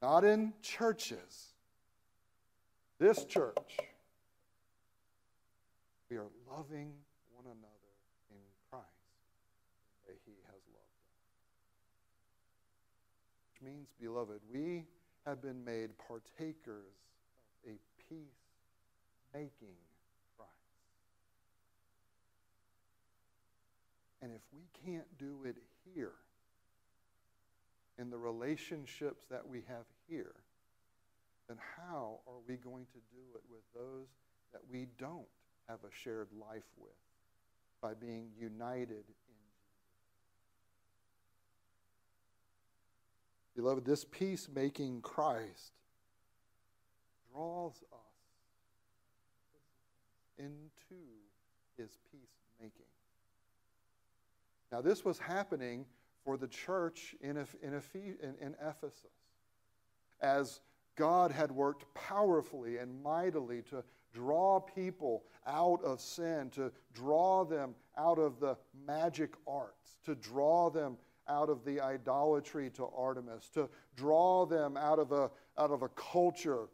not 0.00 0.24
in 0.24 0.54
churches, 0.62 1.52
this 2.98 3.24
church, 3.24 3.76
we 6.10 6.16
are 6.16 6.28
loving 6.50 6.92
one 7.34 7.44
another 7.44 7.76
means, 13.62 13.88
beloved, 14.00 14.40
we 14.52 14.84
have 15.24 15.42
been 15.42 15.64
made 15.64 15.90
partakers 15.98 16.94
of 17.64 17.70
a 17.70 17.78
peace 18.08 18.18
making 19.34 19.76
Christ. 20.36 20.52
And 24.22 24.32
if 24.32 24.42
we 24.52 24.62
can't 24.84 25.18
do 25.18 25.44
it 25.44 25.56
here, 25.94 26.12
in 27.98 28.10
the 28.10 28.18
relationships 28.18 29.24
that 29.30 29.46
we 29.46 29.62
have 29.68 29.86
here, 30.08 30.34
then 31.48 31.56
how 31.76 32.20
are 32.26 32.40
we 32.46 32.56
going 32.56 32.86
to 32.86 32.98
do 33.10 33.22
it 33.34 33.42
with 33.50 33.62
those 33.74 34.08
that 34.52 34.60
we 34.70 34.86
don't 34.98 35.26
have 35.68 35.78
a 35.84 35.92
shared 36.02 36.28
life 36.38 36.68
with 36.78 36.92
by 37.80 37.94
being 37.94 38.28
united 38.38 39.04
Beloved, 43.56 43.84
this 43.86 44.04
peacemaking 44.04 45.00
Christ 45.00 45.72
draws 47.32 47.82
us 47.90 47.98
into 50.38 51.00
his 51.78 51.96
peacemaking. 52.12 52.84
Now, 54.70 54.82
this 54.82 55.04
was 55.04 55.18
happening 55.18 55.86
for 56.22 56.36
the 56.36 56.48
church 56.48 57.14
in, 57.22 57.38
Ephesus 57.38 59.00
as 60.20 60.60
God 60.96 61.30
had 61.30 61.50
worked 61.50 61.84
powerfully 61.94 62.78
and 62.78 63.02
mightily 63.02 63.62
to 63.70 63.82
draw 64.12 64.60
people 64.60 65.24
out 65.46 65.82
of 65.84 66.00
sin, 66.00 66.50
to 66.50 66.72
draw 66.92 67.44
them 67.44 67.74
out 67.96 68.18
of 68.18 68.40
the 68.40 68.56
magic 68.86 69.34
arts, 69.46 69.98
to 70.04 70.14
draw 70.14 70.68
them 70.70 70.96
out 71.28 71.48
of 71.48 71.64
the 71.64 71.80
idolatry 71.80 72.70
to 72.70 72.86
Artemis, 72.96 73.48
to 73.54 73.68
draw 73.96 74.46
them 74.46 74.76
out 74.76 74.98
of 74.98 75.12
a, 75.12 75.30
out 75.58 75.70
of 75.70 75.82
a 75.82 75.88
culture 75.90 76.68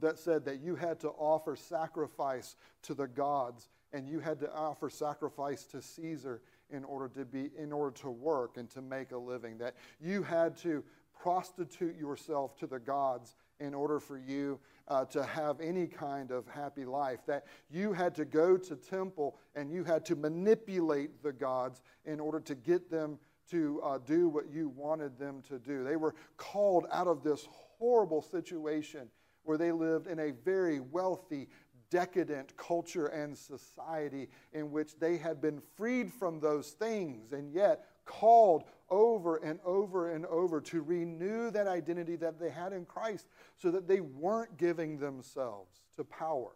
that 0.00 0.18
said 0.18 0.44
that 0.44 0.60
you 0.60 0.74
had 0.74 1.00
to 1.00 1.08
offer 1.10 1.56
sacrifice 1.56 2.56
to 2.82 2.94
the 2.94 3.06
gods 3.06 3.68
and 3.92 4.08
you 4.08 4.18
had 4.18 4.40
to 4.40 4.52
offer 4.52 4.90
sacrifice 4.90 5.64
to 5.64 5.80
Caesar 5.80 6.42
in 6.70 6.84
order 6.84 7.08
to 7.08 7.24
be 7.24 7.50
in 7.56 7.72
order 7.72 7.96
to 7.98 8.10
work 8.10 8.56
and 8.56 8.68
to 8.70 8.82
make 8.82 9.12
a 9.12 9.16
living 9.16 9.58
that 9.58 9.76
you 10.00 10.22
had 10.22 10.56
to 10.56 10.82
prostitute 11.18 11.96
yourself 11.96 12.56
to 12.58 12.66
the 12.66 12.78
gods 12.78 13.36
in 13.60 13.72
order 13.72 14.00
for 14.00 14.18
you 14.18 14.58
uh, 14.88 15.04
to 15.04 15.22
have 15.22 15.60
any 15.60 15.86
kind 15.86 16.30
of 16.32 16.46
happy 16.48 16.84
life 16.84 17.20
that 17.26 17.46
you 17.70 17.92
had 17.92 18.14
to 18.14 18.24
go 18.24 18.56
to 18.56 18.74
temple 18.74 19.36
and 19.54 19.70
you 19.70 19.84
had 19.84 20.04
to 20.04 20.16
manipulate 20.16 21.22
the 21.22 21.32
gods 21.32 21.82
in 22.04 22.18
order 22.18 22.40
to 22.40 22.54
get 22.54 22.90
them 22.90 23.18
to 23.50 23.80
uh, 23.82 23.98
do 23.98 24.28
what 24.28 24.50
you 24.52 24.68
wanted 24.68 25.18
them 25.18 25.42
to 25.48 25.58
do. 25.58 25.84
They 25.84 25.96
were 25.96 26.14
called 26.36 26.86
out 26.92 27.06
of 27.06 27.22
this 27.22 27.46
horrible 27.50 28.22
situation 28.22 29.08
where 29.44 29.58
they 29.58 29.72
lived 29.72 30.06
in 30.06 30.18
a 30.18 30.32
very 30.44 30.80
wealthy, 30.80 31.48
decadent 31.90 32.56
culture 32.56 33.06
and 33.06 33.36
society 33.36 34.28
in 34.52 34.70
which 34.70 34.98
they 34.98 35.16
had 35.16 35.40
been 35.40 35.60
freed 35.76 36.12
from 36.12 36.40
those 36.40 36.70
things 36.70 37.32
and 37.32 37.52
yet 37.52 37.86
called 38.04 38.64
over 38.90 39.36
and 39.36 39.58
over 39.64 40.12
and 40.12 40.26
over 40.26 40.60
to 40.60 40.82
renew 40.82 41.50
that 41.50 41.66
identity 41.66 42.16
that 42.16 42.38
they 42.38 42.50
had 42.50 42.72
in 42.72 42.84
Christ 42.84 43.26
so 43.56 43.70
that 43.70 43.88
they 43.88 44.00
weren't 44.00 44.56
giving 44.56 44.98
themselves 44.98 45.82
to 45.96 46.04
power 46.04 46.52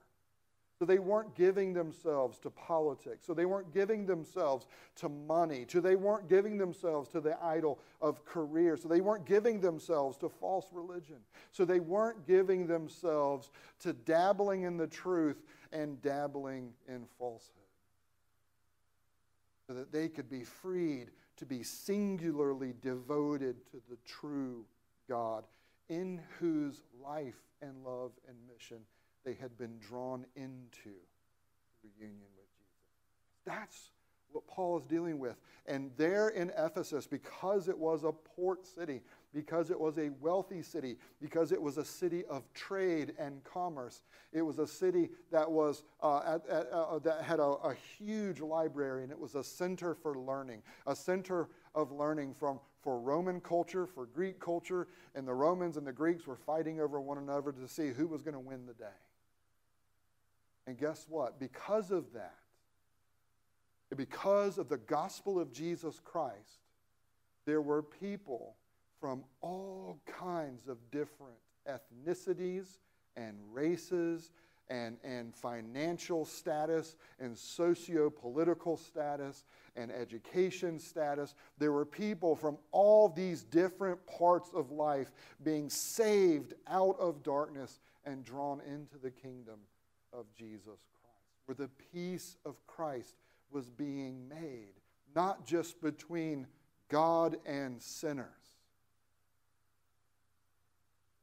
so 0.79 0.85
they 0.85 1.01
weren't 1.01 1.35
giving 1.35 1.73
themselves 1.73 2.39
to 2.39 2.51
politics. 2.51 3.27
So 3.27 3.35
they 3.35 3.47
weren't 3.47 3.73
giving 3.75 4.07
themselves 4.07 4.67
to 4.97 5.09
money. 5.09 5.67
So 5.69 5.81
they 5.81 5.97
weren't 5.97 6.29
giving 6.29 6.57
themselves 6.57 7.09
to 7.11 7.21
the 7.21 7.37
idol 7.43 7.81
of 8.01 8.25
career. 8.25 8.77
So 8.77 8.87
they 8.87 9.01
weren't 9.01 9.27
giving 9.27 9.61
themselves 9.61 10.17
to 10.19 10.29
false 10.29 10.67
religion. 10.73 11.17
So 11.51 11.65
they 11.65 11.81
weren't 11.81 12.25
giving 12.29 12.69
themselves 12.69 13.51
to 13.81 13.93
dabbling 13.93 14.63
in 14.63 14.77
the 14.77 14.87
truth 14.87 15.43
and 15.73 16.01
dabbling 16.01 16.73
in 16.87 17.07
falsehood. 17.19 17.57
So 19.67 19.75
that 19.75 19.91
they 19.91 20.09
could 20.09 20.31
be 20.31 20.45
freed 20.45 21.11
to 21.39 21.45
be 21.45 21.65
singularly 21.65 22.75
devoted 22.81 23.57
to 23.73 23.83
the 23.91 23.99
true 24.07 24.65
God 25.09 25.45
in 25.89 26.21
whose 26.39 26.83
life 27.03 27.41
and 27.61 27.85
love 27.85 28.13
and 28.29 28.37
mission 28.53 28.79
they 29.29 29.37
had 29.41 29.59
been 29.59 29.77
drawn 29.79 30.25
into 30.37 30.95
union 32.01 32.17
with 32.35 32.47
Jesus. 32.57 32.73
That's 33.45 33.91
what 34.33 34.47
Paul 34.47 34.79
is 34.79 34.85
dealing 34.85 35.19
with. 35.19 35.37
And 35.67 35.91
there 35.99 36.31
in 36.31 36.51
Ephesus, 36.57 37.07
because 37.07 37.69
it 37.69 37.77
was 37.77 38.05
a 38.05 38.13
port 38.13 38.67
city, 38.67 39.03
because 39.35 39.71
it 39.71 39.79
was 39.79 39.99
a 39.99 40.11
wealthy 40.21 40.63
city, 40.63 40.97
because 41.21 41.53
it 41.53 41.61
was 41.61 41.77
a 41.77 41.85
city 41.85 42.25
of 42.31 42.43
trade 42.55 43.13
and 43.19 43.45
commerce, 43.45 44.01
it 44.33 44.41
was 44.41 44.59
a 44.59 44.67
city 44.67 45.11
that 45.31 45.51
was 45.51 45.85
uh, 46.03 46.21
at, 46.21 46.47
at, 46.49 46.71
uh, 46.73 46.99
that 47.01 47.23
had 47.23 47.39
a, 47.39 47.43
a 47.43 47.75
huge 47.99 48.41
library, 48.41 49.03
and 49.03 49.13
it 49.13 49.19
was 49.19 49.35
a 49.35 49.45
center 49.45 49.95
for 49.95 50.17
learning, 50.17 50.63
a 50.87 50.97
center 50.97 51.49
of 51.75 51.93
learning 51.93 52.33
from 52.33 52.61
for 52.81 52.99
Roman 52.99 53.41
culture, 53.41 53.87
for 53.87 54.07
Greek 54.07 54.41
culture, 54.41 54.87
and 55.15 55.29
the 55.29 55.35
Romans 55.35 55.77
and 55.77 55.87
the 55.87 55.93
Greeks 55.93 56.27
were 56.27 56.37
fighting 56.37 56.81
over 56.81 57.01
one 57.01 57.19
another 57.19 57.53
to 57.53 57.69
see 57.69 57.89
who 57.89 58.07
was 58.07 58.23
going 58.23 58.35
to 58.35 58.41
win 58.41 58.65
the 58.67 58.73
day. 58.73 58.87
And 60.69 60.77
guess 60.77 61.07
what? 61.09 61.41
Because 61.41 61.91
of 61.91 62.13
that, 62.13 62.35
because 63.97 64.59
of 64.59 64.69
the 64.69 64.77
gospel 64.77 65.41
of 65.41 65.51
Jesus 65.51 65.99
Christ, 66.05 66.61
there 67.47 67.63
were 67.63 67.83
people 67.83 68.55
from 69.01 69.25
all 69.41 69.99
kinds 70.05 70.69
of 70.69 70.77
different 70.91 71.39
ethnicities 71.67 72.67
and 73.17 73.39
races 73.51 74.31
and, 74.69 74.99
and 75.03 75.35
financial 75.35 76.27
status 76.27 76.97
and 77.19 77.35
socio 77.35 78.11
political 78.11 78.77
status 78.77 79.45
and 79.75 79.91
education 79.91 80.79
status. 80.79 81.35
There 81.57 81.73
were 81.73 81.87
people 81.87 82.37
from 82.37 82.59
all 82.73 83.09
these 83.09 83.43
different 83.43 84.07
parts 84.07 84.51
of 84.55 84.71
life 84.71 85.13
being 85.43 85.71
saved 85.71 86.53
out 86.67 86.97
of 87.01 87.23
darkness 87.23 87.81
and 88.05 88.23
drawn 88.23 88.61
into 88.71 88.99
the 88.99 89.11
kingdom 89.11 89.61
of 90.13 90.27
Jesus 90.35 90.65
Christ. 90.65 91.09
where 91.47 91.55
the 91.55 91.71
peace 91.93 92.37
of 92.45 92.55
Christ 92.67 93.15
was 93.51 93.71
being 93.71 94.29
made, 94.29 94.75
not 95.15 95.47
just 95.47 95.81
between 95.81 96.47
God 96.89 97.39
and 97.47 97.81
sinners, 97.81 98.27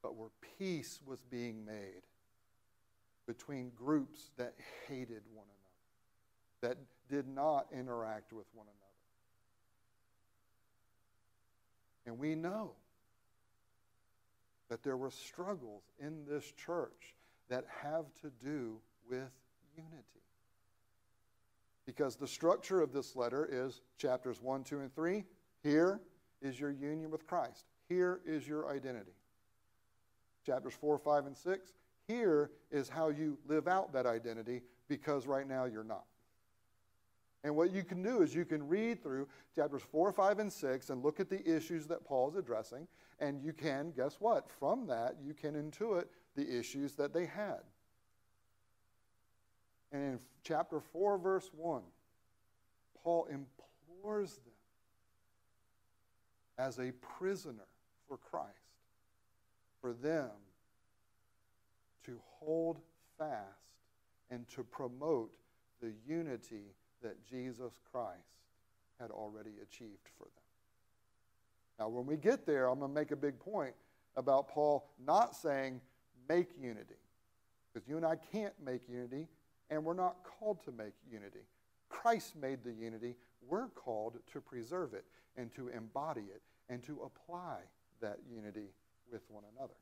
but 0.01 0.15
where 0.15 0.29
peace 0.57 0.99
was 1.05 1.19
being 1.29 1.63
made 1.65 2.01
between 3.27 3.71
groups 3.75 4.31
that 4.37 4.53
hated 4.87 5.21
one 5.33 5.45
another, 6.61 6.75
that 6.75 6.77
did 7.07 7.27
not 7.27 7.67
interact 7.71 8.33
with 8.33 8.45
one 8.53 8.65
another. 8.65 8.75
And 12.07 12.19
we 12.19 12.35
know 12.35 12.71
that 14.69 14.83
there 14.83 14.97
were 14.97 15.11
struggles 15.11 15.83
in 15.99 16.25
this 16.27 16.51
church 16.51 17.13
that 17.49 17.65
have 17.83 18.05
to 18.21 18.31
do 18.43 18.77
with 19.09 19.31
unity. 19.75 20.03
Because 21.85 22.15
the 22.15 22.27
structure 22.27 22.81
of 22.81 22.91
this 22.91 23.15
letter 23.15 23.47
is 23.51 23.81
chapters 23.97 24.41
1, 24.41 24.63
2, 24.63 24.79
and 24.79 24.95
3. 24.95 25.23
Here 25.61 26.01
is 26.41 26.59
your 26.59 26.71
union 26.71 27.11
with 27.11 27.27
Christ. 27.27 27.65
Here 27.87 28.21
is 28.25 28.47
your 28.47 28.69
identity. 28.69 29.13
Chapters 30.45 30.73
4, 30.73 30.97
5, 30.97 31.25
and 31.27 31.37
6. 31.37 31.73
Here 32.07 32.51
is 32.71 32.89
how 32.89 33.09
you 33.09 33.37
live 33.47 33.67
out 33.67 33.93
that 33.93 34.05
identity 34.05 34.61
because 34.87 35.27
right 35.27 35.47
now 35.47 35.65
you're 35.65 35.83
not. 35.83 36.05
And 37.43 37.55
what 37.55 37.71
you 37.71 37.83
can 37.83 38.01
do 38.01 38.23
is 38.23 38.33
you 38.33 38.45
can 38.45 38.67
read 38.67 39.03
through 39.03 39.27
chapters 39.55 39.83
4, 39.91 40.11
5, 40.11 40.39
and 40.39 40.51
6 40.51 40.89
and 40.89 41.03
look 41.03 41.19
at 41.19 41.29
the 41.29 41.47
issues 41.47 41.85
that 41.87 42.03
Paul's 42.03 42.35
addressing. 42.35 42.87
And 43.19 43.39
you 43.43 43.53
can, 43.53 43.91
guess 43.95 44.15
what? 44.19 44.49
From 44.49 44.87
that, 44.87 45.17
you 45.23 45.35
can 45.35 45.53
intuit 45.53 46.05
the 46.35 46.57
issues 46.57 46.93
that 46.93 47.13
they 47.13 47.25
had. 47.25 47.61
And 49.91 50.03
in 50.03 50.19
chapter 50.43 50.79
4, 50.79 51.17
verse 51.17 51.49
1, 51.55 51.81
Paul 53.03 53.27
implores 53.31 54.33
them 54.33 54.53
as 56.57 56.79
a 56.79 56.91
prisoner 57.17 57.67
for 58.07 58.17
Christ 58.17 58.51
for 59.81 59.93
them 59.93 60.29
to 62.05 62.19
hold 62.39 62.79
fast 63.17 63.43
and 64.29 64.47
to 64.49 64.63
promote 64.63 65.31
the 65.81 65.93
unity 66.07 66.73
that 67.01 67.23
Jesus 67.23 67.79
Christ 67.91 68.17
had 68.99 69.11
already 69.11 69.51
achieved 69.61 70.07
for 70.17 70.23
them. 70.23 70.31
Now, 71.79 71.89
when 71.89 72.05
we 72.05 72.17
get 72.17 72.45
there, 72.45 72.67
I'm 72.67 72.79
going 72.79 72.91
to 72.91 72.95
make 72.95 73.11
a 73.11 73.15
big 73.15 73.39
point 73.39 73.73
about 74.15 74.47
Paul 74.47 74.89
not 75.05 75.35
saying 75.35 75.81
make 76.29 76.49
unity, 76.59 76.95
because 77.73 77.87
you 77.87 77.97
and 77.97 78.05
I 78.05 78.15
can't 78.31 78.53
make 78.63 78.81
unity, 78.89 79.27
and 79.69 79.83
we're 79.83 79.93
not 79.93 80.17
called 80.23 80.63
to 80.65 80.71
make 80.71 80.93
unity. 81.11 81.45
Christ 81.89 82.35
made 82.35 82.63
the 82.63 82.73
unity. 82.73 83.15
We're 83.47 83.67
called 83.69 84.17
to 84.33 84.41
preserve 84.41 84.93
it 84.93 85.05
and 85.37 85.53
to 85.55 85.69
embody 85.69 86.21
it 86.21 86.41
and 86.69 86.83
to 86.83 87.01
apply 87.03 87.59
that 88.01 88.19
unity 88.29 88.69
with 89.11 89.21
one 89.29 89.43
another. 89.55 89.73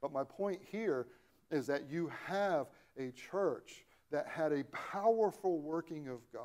But 0.00 0.12
my 0.12 0.24
point 0.24 0.60
here 0.70 1.06
is 1.50 1.66
that 1.66 1.90
you 1.90 2.10
have 2.26 2.66
a 2.98 3.10
church 3.12 3.84
that 4.10 4.26
had 4.26 4.52
a 4.52 4.64
powerful 4.64 5.58
working 5.60 6.08
of 6.08 6.20
God 6.32 6.42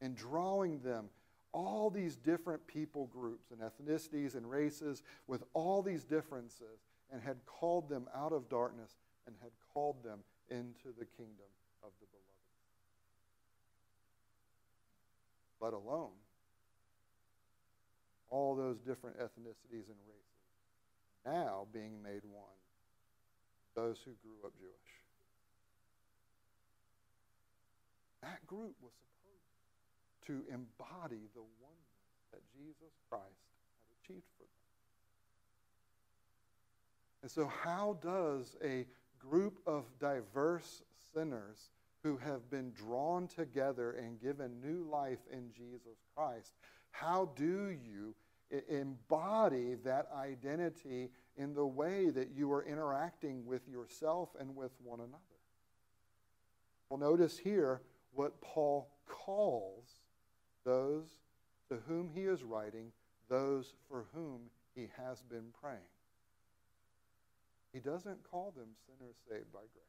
in 0.00 0.14
drawing 0.14 0.80
them, 0.80 1.06
all 1.52 1.90
these 1.90 2.16
different 2.16 2.66
people 2.66 3.06
groups 3.06 3.50
and 3.50 3.60
ethnicities 3.60 4.34
and 4.34 4.48
races 4.48 5.02
with 5.26 5.44
all 5.52 5.82
these 5.82 6.04
differences, 6.04 6.84
and 7.12 7.22
had 7.22 7.36
called 7.46 7.88
them 7.88 8.08
out 8.14 8.32
of 8.32 8.48
darkness 8.48 8.96
and 9.26 9.34
had 9.42 9.52
called 9.72 10.02
them 10.02 10.20
into 10.50 10.92
the 10.98 11.06
kingdom 11.16 11.50
of 11.82 11.90
the 12.00 12.06
beloved. 12.06 12.34
Let 15.60 15.72
alone 15.72 16.16
all 18.30 18.56
those 18.56 18.78
different 18.78 19.18
ethnicities 19.18 19.88
and 19.88 20.00
races 20.06 20.34
now 21.24 21.66
being 21.72 22.02
made 22.02 22.22
one, 22.24 22.58
those 23.74 23.96
who 24.04 24.12
grew 24.22 24.36
up 24.44 24.52
Jewish. 24.58 24.94
That 28.22 28.44
group 28.46 28.76
was 28.80 28.92
supposed 28.96 29.52
to 30.28 30.52
embody 30.52 31.28
the 31.32 31.44
oneness 31.60 32.08
that 32.32 32.40
Jesus 32.56 32.92
Christ 33.08 33.44
had 33.84 33.96
achieved 34.00 34.28
for 34.36 34.44
them. 34.44 34.63
And 37.24 37.30
so, 37.30 37.50
how 37.62 37.96
does 38.02 38.54
a 38.62 38.84
group 39.18 39.58
of 39.66 39.86
diverse 39.98 40.82
sinners 41.14 41.70
who 42.02 42.18
have 42.18 42.50
been 42.50 42.70
drawn 42.72 43.28
together 43.28 43.92
and 43.92 44.20
given 44.20 44.60
new 44.60 44.86
life 44.90 45.20
in 45.32 45.50
Jesus 45.50 46.04
Christ, 46.14 46.52
how 46.90 47.30
do 47.34 47.70
you 47.70 48.14
embody 48.68 49.76
that 49.86 50.08
identity 50.14 51.08
in 51.38 51.54
the 51.54 51.64
way 51.64 52.10
that 52.10 52.28
you 52.36 52.52
are 52.52 52.62
interacting 52.62 53.46
with 53.46 53.66
yourself 53.68 54.28
and 54.38 54.54
with 54.54 54.72
one 54.82 55.00
another? 55.00 55.16
Well, 56.90 57.00
notice 57.00 57.38
here 57.38 57.80
what 58.12 58.38
Paul 58.42 58.90
calls 59.06 59.88
those 60.66 61.08
to 61.70 61.78
whom 61.88 62.10
he 62.14 62.24
is 62.24 62.42
writing, 62.42 62.92
those 63.30 63.72
for 63.88 64.04
whom 64.12 64.50
he 64.74 64.90
has 64.98 65.22
been 65.22 65.46
praying. 65.58 65.80
He 67.74 67.80
doesn't 67.80 68.22
call 68.30 68.54
them 68.56 68.68
sinners 68.86 69.16
saved 69.28 69.52
by 69.52 69.58
grace. 69.58 69.84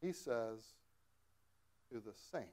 He 0.00 0.12
says 0.12 0.60
to 1.90 1.98
the 1.98 2.14
saints. 2.30 2.50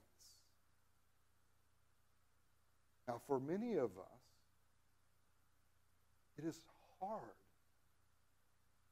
Now, 3.08 3.22
for 3.28 3.40
many 3.40 3.76
of 3.76 3.92
us, 4.00 4.24
it 6.40 6.44
is 6.44 6.60
hard 7.00 7.22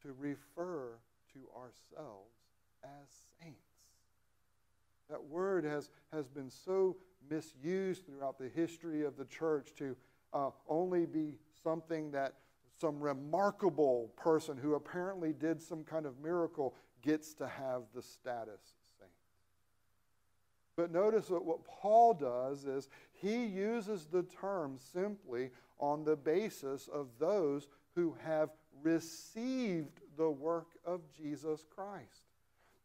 to 0.03 0.13
refer 0.19 0.99
to 1.33 1.39
ourselves 1.57 2.35
as 2.83 3.09
saints. 3.41 3.57
That 5.09 5.23
word 5.23 5.63
has, 5.63 5.89
has 6.13 6.27
been 6.27 6.51
so 6.51 6.95
misused 7.27 8.05
throughout 8.05 8.37
the 8.37 8.49
history 8.49 9.03
of 9.03 9.17
the 9.17 9.25
church 9.25 9.73
to 9.77 9.95
uh, 10.31 10.51
only 10.67 11.07
be 11.07 11.37
something 11.63 12.11
that 12.11 12.35
some 12.81 12.99
remarkable 12.99 14.11
person 14.17 14.57
who 14.57 14.73
apparently 14.73 15.31
did 15.31 15.61
some 15.61 15.83
kind 15.83 16.07
of 16.07 16.19
miracle 16.19 16.73
gets 17.03 17.35
to 17.35 17.47
have 17.47 17.83
the 17.93 18.01
status 18.01 18.59
saint. 18.99 19.11
But 20.75 20.91
notice 20.91 21.27
that 21.27 21.45
what 21.45 21.63
Paul 21.63 22.15
does 22.15 22.65
is 22.65 22.89
he 23.13 23.45
uses 23.45 24.07
the 24.07 24.23
term 24.23 24.79
simply 24.93 25.51
on 25.79 26.03
the 26.03 26.15
basis 26.15 26.89
of 26.91 27.07
those 27.19 27.67
who 27.93 28.17
have 28.23 28.49
received 28.83 29.99
the 30.17 30.29
work 30.29 30.69
of 30.83 31.01
Jesus 31.15 31.65
Christ. 31.75 32.23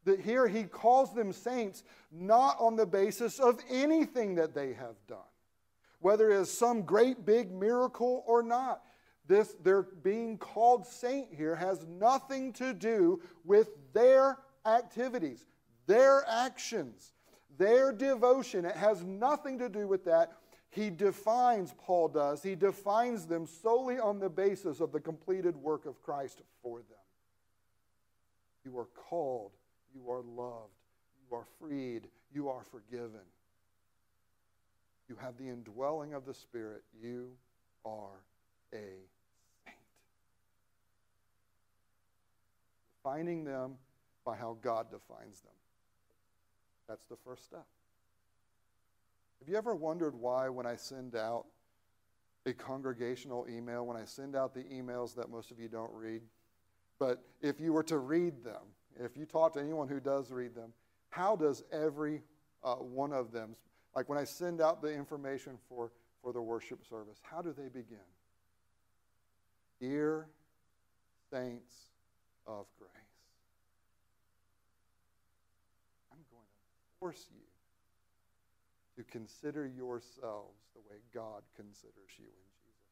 That 0.05 0.21
here 0.21 0.47
he 0.47 0.65
calls 0.65 1.15
them 1.15 1.33
saints 1.33 1.83
not 2.13 2.57
on 2.61 2.77
the 2.77 2.87
basis 2.87 3.41
of 3.41 3.59
anything 3.71 4.35
that 4.37 4.55
they 4.55 4.75
have 4.75 4.97
done, 5.09 5.19
whether 6.01 6.31
it 6.31 6.41
is 6.41 6.57
some 6.57 6.83
great 6.83 7.25
big 7.25 7.51
miracle 7.51 8.23
or 8.27 8.43
not. 8.43 8.83
This, 9.29 9.55
their 9.63 9.83
being 9.83 10.39
called 10.39 10.87
saint 10.87 11.35
here 11.35 11.57
has 11.57 11.85
nothing 11.87 12.53
to 12.55 12.73
do 12.73 13.21
with 13.45 13.69
their 13.93 14.39
activities, 14.65 15.47
their 15.87 16.25
actions, 16.29 17.13
their 17.59 17.93
devotion. 17.93 18.65
It 18.65 18.77
has 18.77 19.03
nothing 19.03 19.59
to 19.59 19.69
do 19.69 19.89
with 19.89 20.05
that. 20.05 20.33
He 20.71 20.91
defines, 20.91 21.75
Paul 21.79 22.09
does, 22.09 22.43
he 22.43 22.55
defines 22.55 23.27
them 23.27 23.47
solely 23.47 23.99
on 23.99 24.19
the 24.19 24.29
basis 24.29 24.81
of 24.81 24.93
the 24.93 25.01
completed 25.01 25.57
work 25.57 25.87
of 25.87 26.03
Christ 26.03 26.43
for 26.63 26.79
them. 26.79 26.99
You 28.65 28.79
are 28.79 28.89
called, 28.95 29.53
you 29.95 30.11
are 30.11 30.23
loved, 30.23 30.75
you 31.19 31.37
are 31.37 31.47
freed, 31.59 32.09
you 32.33 32.49
are 32.49 32.63
forgiven. 32.63 33.25
You 35.09 35.17
have 35.21 35.37
the 35.39 35.49
indwelling 35.49 36.15
of 36.15 36.27
the 36.27 36.35
Spirit. 36.35 36.83
You 37.01 37.31
are 37.85 38.25
a 38.75 38.77
saint. 39.65 39.77
Defining 43.07 43.45
them 43.45 43.75
by 44.25 44.35
how 44.35 44.57
God 44.63 44.91
defines 44.91 45.41
them. 45.41 45.53
That's 46.89 47.05
the 47.05 47.15
first 47.25 47.45
step. 47.45 47.65
Have 49.39 49.49
you 49.49 49.57
ever 49.57 49.77
wondered 49.77 50.17
why, 50.17 50.49
when 50.49 50.67
I 50.67 50.75
send 50.75 51.15
out 51.15 51.45
a 52.47 52.53
congregational 52.53 53.47
email, 53.49 53.87
when 53.87 53.97
I 53.97 54.05
send 54.05 54.35
out 54.35 54.55
the 54.55 54.65
emails 54.65 55.15
that 55.15 55.31
most 55.31 55.53
of 55.53 55.61
you 55.61 55.69
don't 55.69 55.93
read, 55.93 56.23
but 56.99 57.23
if 57.43 57.61
you 57.61 57.73
were 57.73 57.85
to 57.85 57.99
read 57.99 58.43
them, 58.43 58.63
if 58.99 59.17
you 59.17 59.25
talk 59.25 59.53
to 59.55 59.61
anyone 59.61 59.87
who 59.87 60.01
does 60.01 60.33
read 60.33 60.57
them, 60.57 60.73
how 61.11 61.37
does 61.37 61.63
every 61.71 62.23
uh, 62.65 62.75
one 62.75 63.13
of 63.13 63.31
them, 63.31 63.55
like 63.95 64.09
when 64.09 64.19
I 64.19 64.25
send 64.25 64.61
out 64.61 64.83
the 64.83 64.93
information 64.93 65.59
for, 65.69 65.93
for 66.23 66.33
the 66.33 66.43
worship 66.43 66.85
service, 66.85 67.21
how 67.23 67.41
do 67.41 67.55
they 67.57 67.69
begin? 67.69 67.99
Dear 69.81 70.27
saints 71.31 71.91
of 72.47 72.67
grace. 72.79 72.91
I'm 76.13 76.19
going 76.31 76.45
to 76.45 76.99
force 77.01 77.27
you 77.31 77.43
to 78.97 79.11
consider 79.11 79.67
yourselves 79.67 80.59
the 80.75 80.81
way 80.91 81.01
God 81.13 81.43
considers 81.57 82.11
you 82.19 82.25
in 82.25 82.51
Jesus 82.63 82.89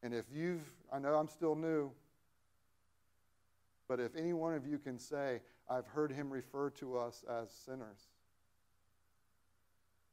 Christ. 0.00 0.02
And 0.02 0.14
if 0.14 0.26
you've, 0.32 0.70
I 0.92 0.98
know 0.98 1.14
I'm 1.14 1.28
still 1.28 1.56
new, 1.56 1.90
but 3.88 4.00
if 4.00 4.14
any 4.16 4.32
one 4.32 4.54
of 4.54 4.66
you 4.66 4.78
can 4.78 4.98
say, 4.98 5.40
I've 5.68 5.86
heard 5.86 6.12
him 6.12 6.30
refer 6.30 6.70
to 6.70 6.98
us 6.98 7.24
as 7.28 7.50
sinners, 7.50 8.08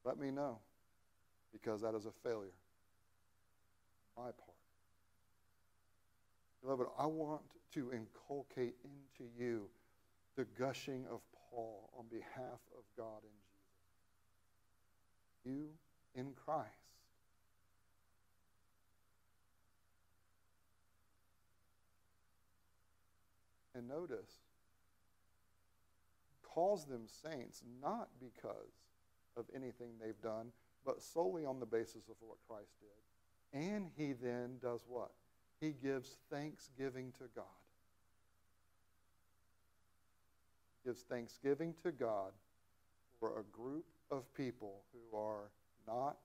let 0.04 0.18
me 0.18 0.32
know, 0.32 0.60
because 1.52 1.82
that 1.82 1.96
is 1.96 2.06
a 2.06 2.12
failure. 2.24 2.54
My 4.18 4.24
part. 4.24 4.45
Beloved, 6.66 6.88
I 6.98 7.06
want 7.06 7.42
to 7.76 7.92
inculcate 7.94 8.74
into 8.84 9.30
you 9.38 9.70
the 10.36 10.46
gushing 10.58 11.06
of 11.12 11.22
Paul 11.52 11.92
on 11.96 12.06
behalf 12.10 12.60
of 12.76 12.84
God 12.98 13.22
in 13.24 13.30
Jesus. 15.44 15.60
You 15.60 15.70
in 16.16 16.34
Christ. 16.34 16.70
And 23.76 23.88
notice, 23.88 24.40
calls 26.42 26.86
them 26.86 27.04
saints 27.06 27.62
not 27.80 28.08
because 28.20 28.74
of 29.38 29.46
anything 29.54 29.90
they've 30.02 30.20
done, 30.24 30.48
but 30.84 31.02
solely 31.02 31.46
on 31.46 31.60
the 31.60 31.66
basis 31.68 32.08
of 32.10 32.16
what 32.22 32.38
Christ 32.48 32.72
did. 32.80 33.60
And 33.68 33.92
he 33.96 34.14
then 34.14 34.58
does 34.62 34.84
what? 34.88 35.12
He 35.60 35.72
gives 35.72 36.18
thanksgiving 36.30 37.12
to 37.20 37.26
God. 37.36 37.46
He 40.84 40.90
gives 40.90 41.02
thanksgiving 41.04 41.74
to 41.84 41.92
God 41.92 42.32
for 43.20 43.40
a 43.40 43.44
group 43.56 43.86
of 44.12 44.32
people 44.36 44.82
who 44.92 45.18
are 45.18 45.50
not 45.88 46.18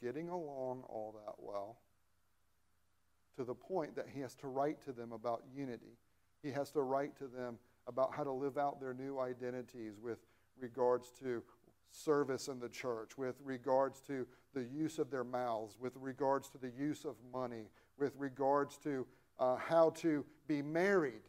getting 0.00 0.28
along 0.28 0.82
all 0.88 1.14
that 1.24 1.34
well 1.38 1.78
to 3.36 3.44
the 3.44 3.54
point 3.54 3.96
that 3.96 4.06
he 4.12 4.20
has 4.20 4.34
to 4.36 4.48
write 4.48 4.84
to 4.84 4.92
them 4.92 5.12
about 5.12 5.42
unity. 5.56 5.98
He 6.42 6.50
has 6.50 6.70
to 6.72 6.82
write 6.82 7.16
to 7.18 7.26
them 7.26 7.58
about 7.86 8.14
how 8.14 8.24
to 8.24 8.32
live 8.32 8.58
out 8.58 8.80
their 8.80 8.94
new 8.94 9.18
identities 9.18 9.94
with 10.00 10.18
regards 10.58 11.10
to 11.20 11.42
service 11.90 12.48
in 12.48 12.58
the 12.58 12.68
church, 12.68 13.16
with 13.16 13.36
regards 13.44 14.00
to 14.02 14.26
the 14.52 14.64
use 14.64 14.98
of 14.98 15.10
their 15.10 15.24
mouths, 15.24 15.76
with 15.80 15.92
regards 15.96 16.48
to 16.50 16.58
the 16.58 16.70
use 16.70 17.04
of 17.04 17.14
money, 17.32 17.68
with 17.98 18.12
regards 18.18 18.76
to 18.78 19.06
uh, 19.38 19.56
how 19.56 19.90
to 19.90 20.24
be 20.46 20.62
married, 20.62 21.22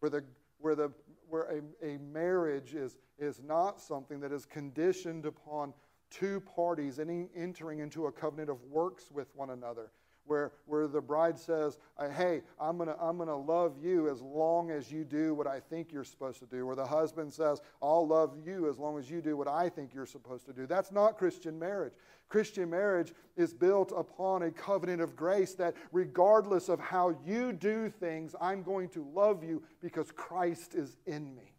where 0.00 0.10
the, 0.10 0.24
where 0.58 0.74
the 0.74 0.90
where 1.28 1.60
a, 1.82 1.94
a 1.94 1.98
marriage 1.98 2.74
is, 2.74 2.96
is 3.18 3.40
not 3.42 3.80
something 3.80 4.20
that 4.20 4.32
is 4.32 4.44
conditioned 4.44 5.26
upon 5.26 5.72
two 6.10 6.40
parties 6.40 7.00
entering 7.00 7.80
into 7.80 8.06
a 8.06 8.12
covenant 8.12 8.50
of 8.50 8.62
works 8.70 9.10
with 9.10 9.34
one 9.34 9.50
another. 9.50 9.90
Where, 10.26 10.52
where 10.66 10.86
the 10.86 11.00
bride 11.00 11.38
says, 11.38 11.78
uh, 11.98 12.08
Hey, 12.08 12.42
I'm 12.60 12.76
going 12.76 12.88
to 12.88 12.96
I'm 13.00 13.16
going 13.16 13.28
to 13.28 13.36
love 13.36 13.74
you 13.82 14.08
as 14.08 14.22
long 14.22 14.70
as 14.70 14.90
you 14.90 15.04
do 15.04 15.34
what 15.34 15.46
I 15.46 15.60
think 15.60 15.92
you're 15.92 16.04
supposed 16.04 16.38
to 16.40 16.46
do. 16.46 16.66
Where 16.66 16.76
the 16.76 16.86
husband 16.86 17.32
says, 17.32 17.60
I'll 17.82 18.06
love 18.06 18.36
you 18.44 18.68
as 18.68 18.78
long 18.78 18.98
as 18.98 19.10
you 19.10 19.20
do 19.20 19.36
what 19.36 19.48
I 19.48 19.68
think 19.68 19.92
you're 19.94 20.06
supposed 20.06 20.46
to 20.46 20.52
do. 20.52 20.66
That's 20.66 20.92
not 20.92 21.18
Christian 21.18 21.58
marriage. 21.58 21.92
Christian 22.28 22.70
marriage 22.70 23.12
is 23.36 23.52
built 23.52 23.92
upon 23.96 24.42
a 24.42 24.50
covenant 24.50 25.02
of 25.02 25.14
grace 25.14 25.54
that 25.54 25.74
regardless 25.92 26.68
of 26.68 26.80
how 26.80 27.16
you 27.24 27.52
do 27.52 27.88
things, 27.88 28.34
I'm 28.40 28.62
going 28.62 28.88
to 28.90 29.06
love 29.14 29.44
you 29.44 29.62
because 29.80 30.10
Christ 30.10 30.74
is 30.74 30.96
in 31.06 31.34
me. 31.34 31.54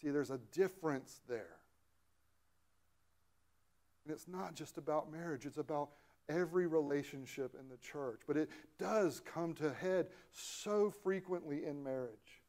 See, 0.00 0.10
there's 0.10 0.32
a 0.32 0.40
difference 0.50 1.20
there. 1.28 1.56
And 4.04 4.12
it's 4.12 4.28
not 4.28 4.54
just 4.54 4.78
about 4.78 5.12
marriage, 5.12 5.46
it's 5.46 5.58
about 5.58 5.90
every 6.28 6.66
relationship 6.66 7.54
in 7.58 7.68
the 7.68 7.76
church. 7.76 8.20
But 8.26 8.36
it 8.36 8.48
does 8.78 9.20
come 9.20 9.54
to 9.54 9.72
head 9.72 10.08
so 10.32 10.90
frequently 10.90 11.64
in 11.64 11.82
marriage. 11.82 12.42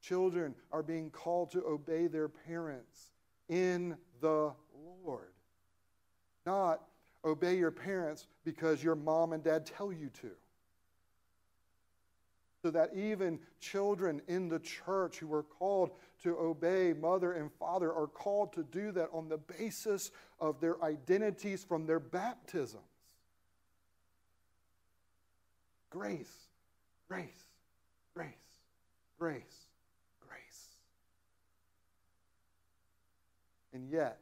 Children 0.00 0.54
are 0.72 0.82
being 0.82 1.10
called 1.10 1.50
to 1.52 1.64
obey 1.64 2.06
their 2.06 2.28
parents 2.28 3.10
in 3.48 3.96
the 4.20 4.52
Lord. 5.04 5.32
Not 6.46 6.82
obey 7.24 7.56
your 7.58 7.70
parents 7.70 8.26
because 8.44 8.82
your 8.82 8.94
mom 8.94 9.32
and 9.32 9.42
dad 9.42 9.66
tell 9.66 9.92
you 9.92 10.10
to. 10.20 10.30
So 12.62 12.70
that 12.70 12.90
even 12.94 13.38
children 13.60 14.20
in 14.28 14.48
the 14.48 14.58
church 14.58 15.18
who 15.18 15.32
are 15.32 15.42
called 15.42 15.90
to 16.22 16.36
obey 16.38 16.92
mother 16.92 17.32
and 17.32 17.50
father 17.52 17.92
are 17.92 18.06
called 18.06 18.52
to 18.54 18.62
do 18.64 18.92
that 18.92 19.08
on 19.12 19.28
the 19.28 19.38
basis 19.38 20.10
of 20.40 20.60
their 20.60 20.82
identities 20.82 21.64
from 21.64 21.86
their 21.86 22.00
baptisms. 22.00 22.82
Grace, 25.90 26.48
grace, 27.08 27.44
grace, 28.14 28.28
grace. 29.18 29.42
Grace. 30.28 30.68
And 33.72 33.88
yet, 33.88 34.18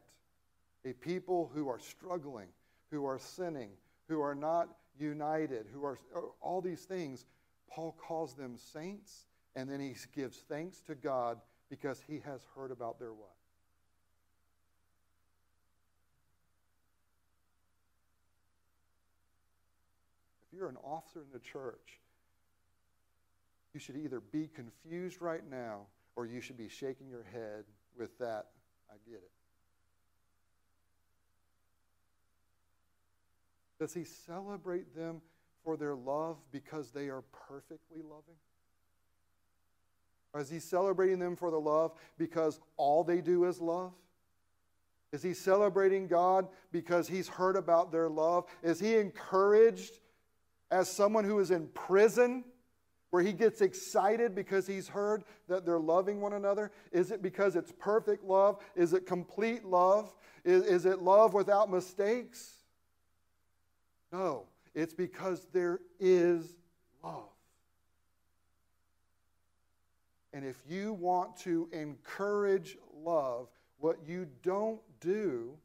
a 0.85 0.93
people 0.93 1.51
who 1.53 1.67
are 1.67 1.79
struggling, 1.79 2.47
who 2.91 3.05
are 3.05 3.19
sinning, 3.19 3.71
who 4.07 4.21
are 4.21 4.35
not 4.35 4.69
united, 4.99 5.65
who 5.73 5.83
are 5.83 5.97
all 6.41 6.61
these 6.61 6.85
things, 6.85 7.25
Paul 7.69 7.95
calls 7.99 8.33
them 8.33 8.55
saints, 8.57 9.25
and 9.55 9.69
then 9.69 9.79
he 9.79 9.95
gives 10.15 10.37
thanks 10.37 10.79
to 10.81 10.95
God 10.95 11.39
because 11.69 12.01
he 12.07 12.21
has 12.25 12.41
heard 12.55 12.71
about 12.71 12.99
their 12.99 13.13
what? 13.13 13.35
If 20.41 20.57
you're 20.57 20.69
an 20.69 20.77
officer 20.83 21.19
in 21.21 21.31
the 21.33 21.39
church, 21.39 21.99
you 23.73 23.79
should 23.79 23.97
either 23.97 24.19
be 24.19 24.49
confused 24.55 25.21
right 25.21 25.47
now 25.49 25.87
or 26.15 26.25
you 26.25 26.41
should 26.41 26.57
be 26.57 26.69
shaking 26.69 27.09
your 27.09 27.25
head 27.31 27.65
with 27.97 28.17
that, 28.19 28.47
I 28.89 28.95
get 29.07 29.17
it. 29.17 29.31
Does 33.79 33.93
he 33.93 34.03
celebrate 34.03 34.95
them 34.95 35.21
for 35.63 35.77
their 35.77 35.95
love 35.95 36.37
because 36.51 36.91
they 36.91 37.09
are 37.09 37.23
perfectly 37.47 38.01
loving? 38.01 38.37
Is 40.35 40.49
he 40.49 40.59
celebrating 40.59 41.19
them 41.19 41.35
for 41.35 41.49
the 41.49 41.59
love 41.59 41.93
because 42.17 42.59
all 42.75 43.03
they 43.03 43.21
do 43.21 43.45
is 43.45 43.59
love? 43.59 43.93
Is 45.11 45.23
he 45.23 45.33
celebrating 45.33 46.07
God 46.07 46.47
because 46.71 47.07
he's 47.07 47.27
heard 47.27 47.55
about 47.55 47.91
their 47.91 48.09
love? 48.09 48.45
Is 48.61 48.79
he 48.79 48.97
encouraged 48.97 49.99
as 50.69 50.91
someone 50.91 51.23
who 51.23 51.39
is 51.39 51.49
in 51.49 51.67
prison 51.67 52.43
where 53.09 53.23
he 53.23 53.31
gets 53.31 53.61
excited 53.61 54.35
because 54.35 54.67
he's 54.67 54.89
heard 54.89 55.23
that 55.47 55.65
they're 55.65 55.79
loving 55.79 56.19
one 56.19 56.33
another? 56.33 56.71
Is 56.91 57.11
it 57.11 57.21
because 57.21 57.55
it's 57.55 57.71
perfect 57.79 58.23
love? 58.23 58.61
Is 58.75 58.93
it 58.93 59.05
complete 59.05 59.63
love? 59.63 60.13
Is, 60.43 60.63
is 60.63 60.85
it 60.85 61.01
love 61.01 61.33
without 61.33 61.71
mistakes? 61.71 62.53
No, 64.11 64.45
it's 64.75 64.93
because 64.93 65.47
there 65.53 65.79
is 65.99 66.57
love. 67.01 67.29
And 70.37 70.45
if 70.45 70.57
you 70.69 70.93
want 70.93 71.35
to 71.37 71.67
encourage 71.73 72.77
love, 73.03 73.47
what 73.79 73.97
you 74.05 74.27
don't 74.43 74.79
do 74.99 75.57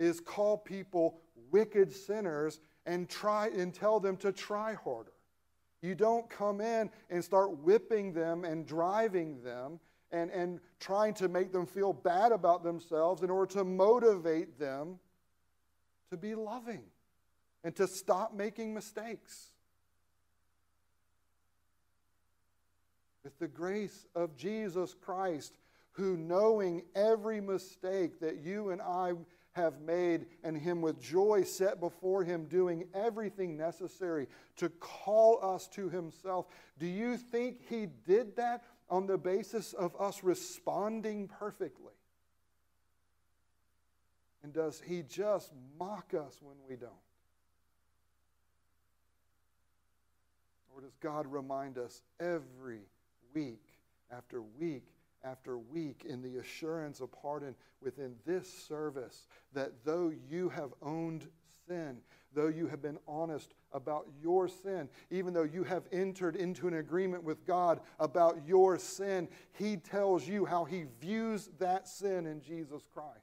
is 0.00 0.20
call 0.20 0.56
people 0.56 1.20
wicked 1.50 1.92
sinners 1.92 2.60
and 2.86 3.10
try 3.10 3.48
and 3.48 3.74
tell 3.74 4.00
them 4.00 4.16
to 4.16 4.32
try 4.32 4.72
harder. 4.72 5.12
You 5.82 5.94
don't 5.94 6.30
come 6.30 6.62
in 6.62 6.88
and 7.10 7.22
start 7.22 7.58
whipping 7.58 8.14
them 8.14 8.46
and 8.46 8.64
driving 8.64 9.42
them 9.42 9.80
and, 10.10 10.30
and 10.30 10.60
trying 10.80 11.12
to 11.16 11.28
make 11.28 11.52
them 11.52 11.66
feel 11.66 11.92
bad 11.92 12.32
about 12.32 12.64
themselves 12.64 13.22
in 13.22 13.28
order 13.28 13.52
to 13.52 13.64
motivate 13.64 14.58
them 14.58 14.98
to 16.08 16.16
be 16.16 16.34
loving 16.34 16.84
and 17.64 17.76
to 17.76 17.86
stop 17.86 18.32
making 18.32 18.72
mistakes. 18.72 19.50
With 23.26 23.40
the 23.40 23.48
grace 23.48 24.06
of 24.14 24.36
Jesus 24.36 24.94
Christ, 24.94 25.58
who, 25.90 26.16
knowing 26.16 26.84
every 26.94 27.40
mistake 27.40 28.20
that 28.20 28.36
you 28.36 28.70
and 28.70 28.80
I 28.80 29.14
have 29.50 29.80
made, 29.80 30.26
and 30.44 30.56
Him 30.56 30.80
with 30.80 31.02
joy 31.02 31.42
set 31.42 31.80
before 31.80 32.22
Him, 32.22 32.44
doing 32.44 32.86
everything 32.94 33.56
necessary 33.56 34.28
to 34.58 34.68
call 34.68 35.40
us 35.42 35.66
to 35.70 35.88
Himself, 35.88 36.46
do 36.78 36.86
you 36.86 37.16
think 37.16 37.68
He 37.68 37.88
did 38.06 38.36
that 38.36 38.62
on 38.88 39.08
the 39.08 39.18
basis 39.18 39.72
of 39.72 40.00
us 40.00 40.22
responding 40.22 41.26
perfectly? 41.26 41.94
And 44.44 44.52
does 44.52 44.80
He 44.86 45.02
just 45.02 45.50
mock 45.80 46.14
us 46.14 46.38
when 46.40 46.54
we 46.68 46.76
don't? 46.76 46.92
Or 50.72 50.80
does 50.80 50.94
God 51.00 51.26
remind 51.26 51.76
us 51.76 52.02
every 52.20 52.82
week 53.36 53.66
after 54.10 54.40
week 54.58 54.84
after 55.22 55.58
week 55.58 56.06
in 56.08 56.22
the 56.22 56.38
assurance 56.38 57.00
of 57.00 57.12
pardon 57.12 57.54
within 57.82 58.14
this 58.24 58.50
service 58.50 59.26
that 59.52 59.72
though 59.84 60.10
you 60.30 60.48
have 60.48 60.72
owned 60.80 61.28
sin, 61.68 61.98
though 62.32 62.46
you 62.46 62.66
have 62.66 62.80
been 62.80 62.98
honest 63.06 63.52
about 63.72 64.06
your 64.22 64.48
sin, 64.48 64.88
even 65.10 65.34
though 65.34 65.42
you 65.42 65.64
have 65.64 65.82
entered 65.92 66.36
into 66.36 66.66
an 66.66 66.74
agreement 66.74 67.24
with 67.24 67.44
God 67.44 67.80
about 67.98 68.38
your 68.46 68.78
sin, 68.78 69.28
He 69.52 69.76
tells 69.76 70.26
you 70.26 70.46
how 70.46 70.64
He 70.64 70.84
views 71.00 71.50
that 71.58 71.86
sin 71.88 72.26
in 72.26 72.40
Jesus 72.40 72.82
Christ 72.94 73.16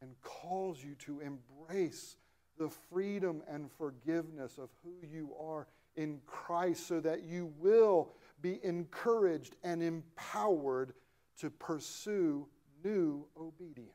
and 0.00 0.14
calls 0.22 0.84
you 0.84 0.94
to 1.06 1.20
embrace 1.20 2.16
the 2.58 2.68
freedom 2.90 3.42
and 3.48 3.70
forgiveness 3.72 4.56
of 4.56 4.68
who 4.84 5.06
you 5.06 5.34
are 5.40 5.66
in 5.96 6.20
Christ 6.26 6.86
so 6.86 7.00
that 7.00 7.24
you 7.24 7.52
will 7.58 8.12
be 8.40 8.60
encouraged 8.62 9.56
and 9.64 9.82
empowered 9.82 10.92
to 11.40 11.50
pursue 11.50 12.46
new 12.84 13.26
obedience. 13.38 13.90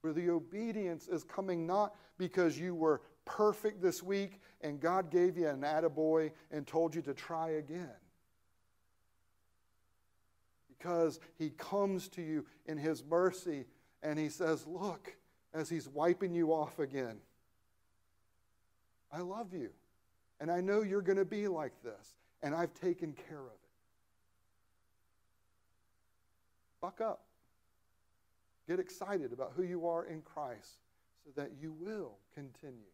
Where 0.00 0.12
the 0.12 0.30
obedience 0.30 1.06
is 1.08 1.22
coming 1.22 1.66
not 1.66 1.94
because 2.18 2.58
you 2.58 2.74
were 2.74 3.02
perfect 3.24 3.80
this 3.80 4.02
week 4.02 4.40
and 4.60 4.80
God 4.80 5.10
gave 5.10 5.36
you 5.36 5.48
an 5.48 5.60
attaboy 5.60 6.32
and 6.50 6.66
told 6.66 6.94
you 6.94 7.02
to 7.02 7.14
try 7.14 7.50
again. 7.50 7.88
Because 10.68 11.20
He 11.38 11.50
comes 11.50 12.08
to 12.10 12.22
you 12.22 12.44
in 12.66 12.78
His 12.78 13.04
mercy 13.04 13.66
and 14.02 14.18
He 14.18 14.28
says, 14.28 14.66
Look, 14.66 15.14
as 15.54 15.68
He's 15.68 15.88
wiping 15.88 16.34
you 16.34 16.52
off 16.52 16.78
again, 16.78 17.18
I 19.12 19.20
love 19.20 19.52
you. 19.52 19.70
And 20.42 20.50
I 20.50 20.60
know 20.60 20.82
you're 20.82 21.02
going 21.02 21.18
to 21.18 21.24
be 21.24 21.46
like 21.46 21.70
this 21.84 22.16
and 22.42 22.52
I've 22.52 22.74
taken 22.74 23.12
care 23.28 23.38
of 23.38 23.46
it. 23.46 23.68
Buck 26.80 27.00
up. 27.00 27.20
Get 28.66 28.80
excited 28.80 29.32
about 29.32 29.52
who 29.54 29.62
you 29.62 29.86
are 29.86 30.04
in 30.04 30.20
Christ 30.22 30.78
so 31.24 31.30
that 31.36 31.52
you 31.60 31.72
will 31.78 32.16
continue 32.34 32.90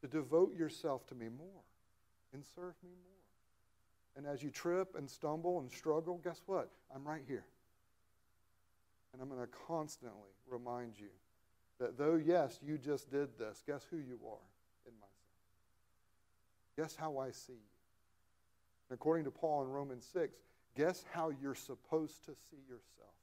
to 0.00 0.08
devote 0.08 0.56
yourself 0.56 1.06
to 1.08 1.14
me 1.14 1.26
more 1.28 1.62
and 2.32 2.42
serve 2.54 2.72
me 2.82 2.92
more. 3.04 4.16
And 4.16 4.26
as 4.26 4.42
you 4.42 4.48
trip 4.48 4.94
and 4.96 5.10
stumble 5.10 5.60
and 5.60 5.70
struggle, 5.70 6.22
guess 6.24 6.40
what? 6.46 6.70
I'm 6.94 7.06
right 7.06 7.22
here. 7.28 7.44
And 9.12 9.20
I'm 9.20 9.28
going 9.28 9.42
to 9.42 9.52
constantly 9.68 10.30
remind 10.48 10.98
you 10.98 11.10
that 11.78 11.98
though, 11.98 12.14
yes, 12.14 12.60
you 12.66 12.78
just 12.78 13.10
did 13.10 13.36
this, 13.38 13.62
guess 13.66 13.84
who 13.90 13.98
you 13.98 14.18
are? 14.26 14.53
Guess 16.76 16.96
how 16.96 17.18
I 17.18 17.30
see 17.30 17.52
you? 17.52 17.58
According 18.90 19.24
to 19.24 19.30
Paul 19.30 19.62
in 19.62 19.68
Romans 19.68 20.06
6, 20.12 20.36
guess 20.76 21.04
how 21.12 21.32
you're 21.42 21.54
supposed 21.54 22.24
to 22.26 22.32
see 22.50 22.60
yourself? 22.68 23.14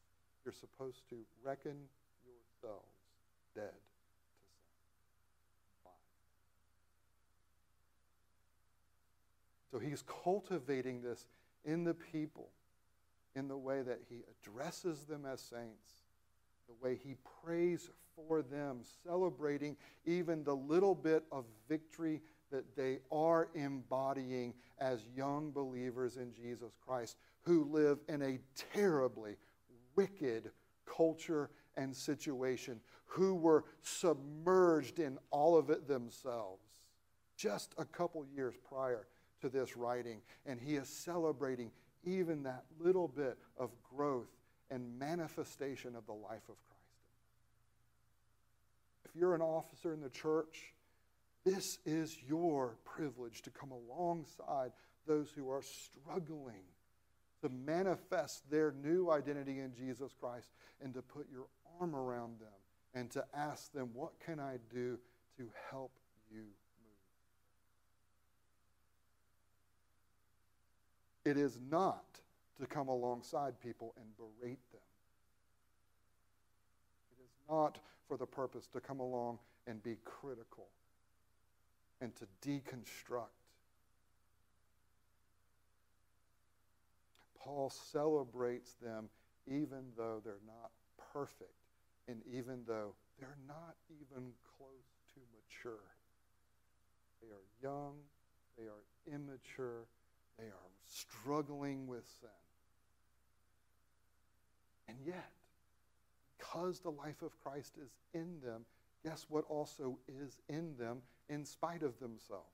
You're 0.43 0.53
supposed 0.53 1.07
to 1.09 1.17
reckon 1.43 1.75
yourselves 2.25 2.87
dead 3.53 3.63
to 3.63 3.69
sin. 5.83 5.91
So 9.71 9.79
he's 9.79 10.03
cultivating 10.23 11.01
this 11.01 11.27
in 11.63 11.83
the 11.83 11.93
people 11.93 12.49
in 13.35 13.47
the 13.47 13.57
way 13.57 13.81
that 13.81 13.99
he 14.09 14.23
addresses 14.29 15.05
them 15.05 15.25
as 15.25 15.39
saints, 15.39 16.03
the 16.67 16.85
way 16.85 16.99
he 17.01 17.15
prays 17.43 17.89
for 18.15 18.41
them, 18.41 18.81
celebrating 19.05 19.77
even 20.05 20.43
the 20.43 20.55
little 20.55 20.95
bit 20.95 21.23
of 21.31 21.45
victory 21.69 22.21
that 22.51 22.75
they 22.75 22.99
are 23.11 23.49
embodying 23.55 24.53
as 24.79 25.01
young 25.15 25.51
believers 25.51 26.17
in 26.17 26.33
Jesus 26.33 26.73
Christ 26.85 27.17
who 27.43 27.65
live 27.71 27.99
in 28.07 28.21
a 28.21 28.39
terribly 28.73 29.35
wicked 29.95 30.51
culture 30.85 31.49
and 31.77 31.95
situation, 31.95 32.79
who 33.05 33.35
were 33.35 33.65
submerged 33.81 34.99
in 34.99 35.17
all 35.31 35.57
of 35.57 35.69
it 35.69 35.87
themselves 35.87 36.61
just 37.37 37.73
a 37.77 37.85
couple 37.85 38.23
years 38.35 38.53
prior 38.69 39.07
to 39.41 39.49
this 39.49 39.75
writing. 39.75 40.21
And 40.45 40.59
he 40.59 40.75
is 40.75 40.87
celebrating 40.87 41.71
even 42.03 42.43
that 42.43 42.65
little 42.79 43.07
bit 43.07 43.37
of 43.57 43.71
growth 43.95 44.29
and 44.69 44.97
manifestation 44.99 45.95
of 45.95 46.05
the 46.05 46.13
life 46.13 46.47
of 46.49 46.55
Christ. 46.67 46.81
If 49.05 49.15
you're 49.15 49.35
an 49.35 49.41
officer 49.41 49.93
in 49.93 50.01
the 50.01 50.09
church, 50.09 50.73
this 51.45 51.79
is 51.85 52.15
your 52.27 52.75
privilege 52.85 53.41
to 53.43 53.49
come 53.49 53.71
alongside 53.71 54.71
those 55.07 55.31
who 55.31 55.49
are 55.49 55.63
struggling 55.63 56.63
to 57.41 57.49
manifest 57.49 58.49
their 58.51 58.73
new 58.83 59.09
identity 59.09 59.59
in 59.59 59.73
Jesus 59.73 60.11
Christ 60.19 60.49
and 60.83 60.93
to 60.93 61.01
put 61.01 61.27
your 61.31 61.47
arm 61.79 61.95
around 61.95 62.39
them 62.39 62.49
and 62.93 63.09
to 63.11 63.25
ask 63.33 63.71
them, 63.73 63.89
What 63.93 64.13
can 64.23 64.39
I 64.39 64.57
do 64.71 64.99
to 65.37 65.49
help 65.71 65.91
you 66.31 66.41
move? 66.41 66.51
It 71.25 71.37
is 71.37 71.59
not 71.69 72.19
to 72.59 72.67
come 72.67 72.87
alongside 72.87 73.59
people 73.59 73.95
and 73.97 74.05
berate 74.17 74.71
them. 74.71 74.81
It 77.11 77.23
is 77.23 77.31
not 77.49 77.79
for 78.07 78.17
the 78.17 78.27
purpose 78.27 78.67
to 78.73 78.79
come 78.79 78.99
along 78.99 79.39
and 79.65 79.81
be 79.81 79.97
critical 80.05 80.67
and 82.01 82.11
to 82.15 82.25
deconstruct. 82.47 83.27
Paul 87.39 87.69
celebrates 87.69 88.73
them 88.81 89.09
even 89.47 89.83
though 89.97 90.21
they're 90.23 90.45
not 90.45 90.71
perfect 91.13 91.53
and 92.07 92.21
even 92.31 92.61
though 92.67 92.93
they're 93.19 93.37
not 93.47 93.75
even 93.89 94.31
close 94.57 94.91
to 95.13 95.19
mature. 95.33 95.79
They 97.21 97.29
are 97.29 97.47
young, 97.61 97.95
they 98.57 98.65
are 98.65 98.83
immature, 99.07 99.85
they 100.37 100.45
are 100.45 100.71
struggling 100.87 101.87
with 101.87 102.03
sin. 102.19 102.29
And 104.87 104.97
yet, 105.05 105.31
because 106.37 106.79
the 106.79 106.89
life 106.89 107.21
of 107.21 107.31
Christ 107.43 107.73
is 107.81 107.91
in 108.13 108.39
them, 108.43 108.65
guess 109.03 109.25
what 109.29 109.45
also 109.49 109.97
is 110.07 110.37
in 110.47 110.75
them 110.77 110.99
in 111.29 111.45
spite 111.45 111.83
of 111.83 111.99
themselves? 111.99 112.45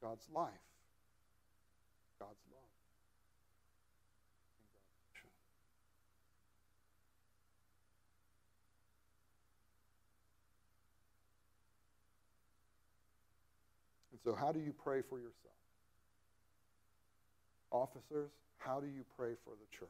God's 0.00 0.26
life, 0.34 0.50
God's 2.18 2.42
love, 2.50 2.62
and 14.10 14.20
so, 14.24 14.34
how 14.34 14.50
do 14.50 14.58
you 14.58 14.72
pray 14.72 15.02
for 15.08 15.18
yourself? 15.18 15.36
Officers, 17.70 18.30
how 18.58 18.80
do 18.80 18.86
you 18.86 19.04
pray 19.16 19.34
for 19.44 19.50
the 19.50 19.76
church? 19.76 19.88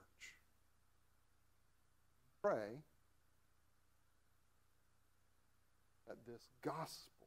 Pray 2.43 2.83
that 6.13 6.31
this 6.31 6.49
gospel 6.63 7.27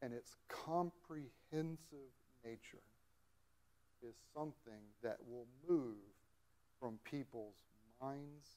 and 0.00 0.12
its 0.12 0.36
comprehensive 0.48 2.12
nature 2.44 2.82
is 4.06 4.14
something 4.32 4.82
that 5.02 5.16
will 5.28 5.46
move 5.68 5.96
from 6.78 6.98
people's 7.04 7.56
minds. 8.00 8.48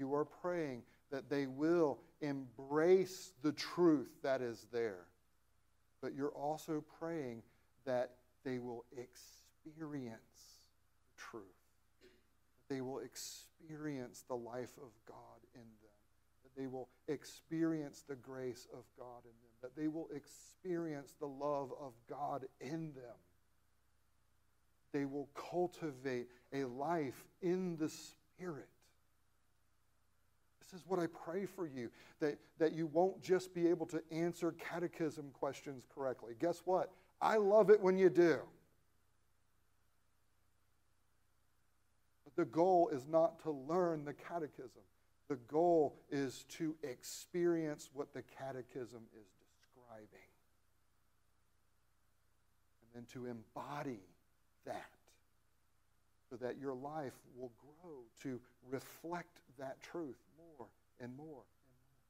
You 0.00 0.14
are 0.14 0.24
praying 0.24 0.82
that 1.12 1.28
they 1.30 1.46
will 1.46 1.98
embrace 2.20 3.32
the 3.42 3.52
truth 3.52 4.10
that 4.22 4.40
is 4.40 4.66
there, 4.72 5.04
but 6.00 6.14
you're 6.14 6.30
also 6.30 6.82
praying 6.98 7.42
that 7.84 8.14
they 8.44 8.58
will 8.58 8.84
experience 8.96 10.20
the 11.04 11.22
truth. 11.22 11.42
They 12.68 12.80
will 12.80 12.98
experience 12.98 13.51
experience 13.62 14.24
the 14.28 14.36
life 14.36 14.76
of 14.78 14.90
God 15.06 15.40
in 15.54 15.60
them, 15.60 16.44
that 16.44 16.60
they 16.60 16.66
will 16.66 16.88
experience 17.08 18.04
the 18.08 18.16
grace 18.16 18.66
of 18.72 18.84
God 18.98 19.24
in 19.24 19.30
them, 19.30 19.52
that 19.62 19.76
they 19.76 19.88
will 19.88 20.08
experience 20.14 21.14
the 21.20 21.26
love 21.26 21.72
of 21.80 21.92
God 22.08 22.44
in 22.60 22.92
them. 22.94 23.16
They 24.92 25.04
will 25.06 25.28
cultivate 25.34 26.28
a 26.52 26.64
life 26.64 27.24
in 27.40 27.76
the 27.76 27.88
Spirit. 27.88 28.68
This 30.60 30.80
is 30.80 30.86
what 30.86 30.98
I 30.98 31.06
pray 31.06 31.46
for 31.46 31.66
you 31.66 31.90
that, 32.20 32.38
that 32.58 32.72
you 32.72 32.86
won't 32.86 33.22
just 33.22 33.54
be 33.54 33.66
able 33.68 33.86
to 33.86 34.02
answer 34.10 34.52
catechism 34.52 35.30
questions 35.32 35.86
correctly. 35.94 36.34
Guess 36.38 36.62
what? 36.64 36.90
I 37.20 37.36
love 37.36 37.70
it 37.70 37.80
when 37.80 37.96
you 37.96 38.10
do. 38.10 38.40
The 42.36 42.44
goal 42.44 42.88
is 42.92 43.06
not 43.08 43.42
to 43.42 43.50
learn 43.50 44.04
the 44.04 44.14
catechism. 44.14 44.82
The 45.28 45.36
goal 45.48 45.96
is 46.10 46.44
to 46.58 46.74
experience 46.82 47.88
what 47.94 48.12
the 48.12 48.22
Catechism 48.38 49.02
is 49.18 49.26
describing 49.40 50.28
and 52.82 52.90
then 52.94 53.06
to 53.14 53.26
embody 53.26 54.00
that 54.66 54.90
so 56.28 56.36
that 56.36 56.58
your 56.58 56.74
life 56.74 57.14
will 57.36 57.52
grow 57.60 58.00
to 58.22 58.40
reflect 58.70 59.38
that 59.58 59.82
truth 59.82 60.18
more 60.36 60.66
and 61.00 61.16
more 61.16 61.26
and 61.26 61.78
more. 61.88 62.02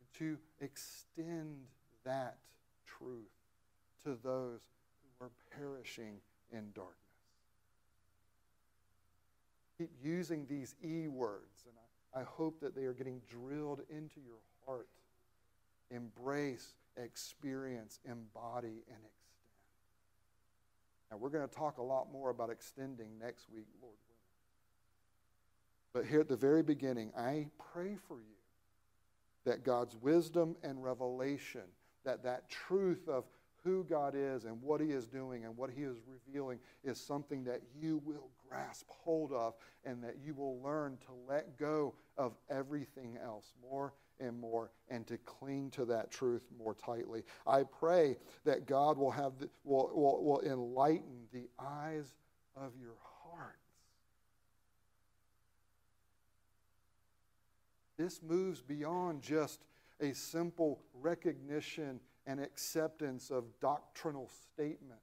And 0.00 0.12
to 0.18 0.38
extend 0.60 1.56
that 2.04 2.38
truth 2.86 3.30
to 4.04 4.18
those 4.22 4.60
who 5.18 5.24
are 5.24 5.30
perishing 5.56 6.20
in 6.52 6.72
darkness. 6.74 7.11
Keep 9.78 9.90
using 10.02 10.46
these 10.46 10.74
E 10.84 11.08
words, 11.08 11.64
and 11.66 11.74
I, 12.14 12.20
I 12.20 12.24
hope 12.24 12.60
that 12.60 12.74
they 12.74 12.84
are 12.84 12.92
getting 12.92 13.20
drilled 13.28 13.80
into 13.90 14.20
your 14.20 14.38
heart. 14.66 14.88
Embrace, 15.90 16.74
experience, 16.96 17.98
embody, 18.04 18.84
and 18.88 18.98
extend. 19.04 19.32
Now, 21.10 21.16
we're 21.18 21.30
going 21.30 21.46
to 21.46 21.54
talk 21.54 21.78
a 21.78 21.82
lot 21.82 22.10
more 22.10 22.30
about 22.30 22.50
extending 22.50 23.18
next 23.18 23.50
week, 23.50 23.66
Lord 23.80 23.94
willing. 24.08 24.22
But 25.92 26.06
here 26.06 26.20
at 26.20 26.28
the 26.28 26.36
very 26.36 26.62
beginning, 26.62 27.12
I 27.16 27.48
pray 27.72 27.96
for 28.08 28.16
you 28.16 28.36
that 29.44 29.64
God's 29.64 29.96
wisdom 29.96 30.56
and 30.62 30.82
revelation, 30.82 31.62
that 32.04 32.22
that 32.24 32.48
truth 32.48 33.08
of 33.08 33.24
who 33.64 33.84
God 33.84 34.14
is 34.16 34.44
and 34.44 34.60
what 34.60 34.80
He 34.80 34.88
is 34.88 35.06
doing 35.06 35.44
and 35.44 35.56
what 35.56 35.70
He 35.70 35.82
is 35.82 35.96
revealing 36.06 36.58
is 36.84 37.00
something 37.00 37.44
that 37.44 37.60
you 37.80 38.02
will 38.04 38.30
grasp 38.48 38.86
hold 38.88 39.32
of 39.32 39.54
and 39.84 40.02
that 40.02 40.16
you 40.24 40.34
will 40.34 40.60
learn 40.60 40.98
to 41.06 41.12
let 41.28 41.56
go 41.58 41.94
of 42.18 42.32
everything 42.50 43.18
else 43.22 43.52
more 43.62 43.92
and 44.20 44.38
more 44.38 44.70
and 44.88 45.06
to 45.06 45.16
cling 45.18 45.70
to 45.70 45.84
that 45.84 46.10
truth 46.10 46.42
more 46.58 46.74
tightly. 46.74 47.22
I 47.46 47.62
pray 47.64 48.16
that 48.44 48.66
God 48.66 48.98
will, 48.98 49.10
have 49.10 49.38
the, 49.38 49.48
will, 49.64 49.90
will, 49.94 50.22
will 50.22 50.40
enlighten 50.40 51.26
the 51.32 51.48
eyes 51.58 52.14
of 52.56 52.72
your 52.80 52.96
hearts. 53.24 53.56
This 57.96 58.20
moves 58.22 58.60
beyond 58.60 59.22
just 59.22 59.64
a 60.00 60.12
simple 60.12 60.80
recognition 61.00 62.00
and 62.26 62.40
acceptance 62.40 63.30
of 63.30 63.44
doctrinal 63.60 64.28
statements. 64.52 65.02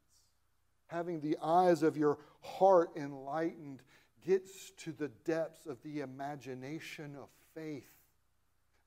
Having 0.88 1.22
the 1.22 1.38
eyes 1.41 1.84
of 1.84 1.97
your 1.97 2.17
heart 2.41 2.91
enlightened 2.95 3.82
gets 4.26 4.72
to 4.72 4.91
the 4.91 5.09
depths 5.26 5.65
of 5.65 5.82
the 5.84 6.01
imagination 6.01 7.15
of 7.15 7.30
faith. 7.53 7.89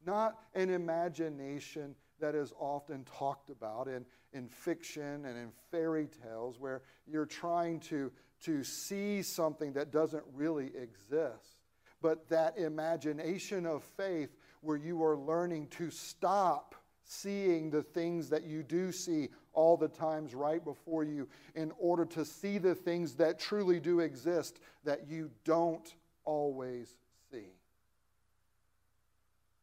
Not 0.05 0.39
an 0.55 0.71
imagination 0.71 1.95
that 2.21 2.35
is 2.35 2.53
often 2.59 3.05
talked 3.05 3.51
about 3.51 3.89
in, 3.89 4.05
in 4.33 4.49
fiction 4.49 5.25
and 5.25 5.37
in 5.37 5.51
fairy 5.71 6.09
tales, 6.23 6.59
where 6.59 6.83
you're 7.07 7.27
trying 7.27 7.81
to, 7.81 8.11
to 8.45 8.65
see 8.65 9.23
something 9.23 9.73
that 9.75 9.93
doesn't 9.93 10.25
really 10.35 10.73
exist, 10.77 11.61
but 12.01 12.29
that 12.29 12.59
imagination 12.59 13.67
of 13.67 13.83
faith 13.83 14.37
where 14.61 14.77
you 14.77 15.03
are 15.05 15.17
learning 15.17 15.67
to 15.69 15.91
stop 15.91 16.75
seeing 17.05 17.71
the 17.71 17.83
things 17.83 18.29
that 18.31 18.45
you 18.45 18.63
do 18.63 18.93
see 18.93 19.29
all 19.53 19.77
the 19.77 19.89
times 19.89 20.35
right 20.35 20.65
before 20.65 21.05
you 21.05 21.29
in 21.55 21.73
order 21.79 22.05
to 22.05 22.25
see 22.25 22.59
the 22.59 22.75
things 22.75 23.15
that 23.15 23.39
truly 23.39 23.81
do 23.81 24.01
exist 24.01 24.61
that 24.85 25.09
you 25.09 25.31
don't 25.45 25.95
always 26.25 26.95
see. 27.31 27.47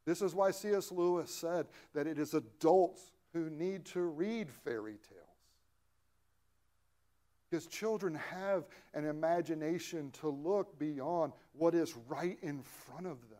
This 0.06 0.22
is 0.22 0.34
why 0.34 0.52
C.S. 0.52 0.92
Lewis 0.92 1.34
said 1.34 1.68
that 1.94 2.08
it 2.08 2.18
is 2.18 2.34
adults 2.34 3.12
who 3.34 3.50
need 3.50 3.86
to 3.86 4.02
read 4.02 4.50
fairy 4.50 4.98
tales. 5.08 5.26
Because 7.50 7.68
children 7.68 8.16
have 8.16 8.66
an 8.94 9.06
imagination 9.06 10.12
to 10.22 10.30
look 10.30 10.78
beyond 10.78 11.34
what 11.54 11.74
is 11.74 11.96
right 12.08 12.38
in 12.42 12.62
front 12.62 13.08
of 13.08 13.18
them. 13.30 13.39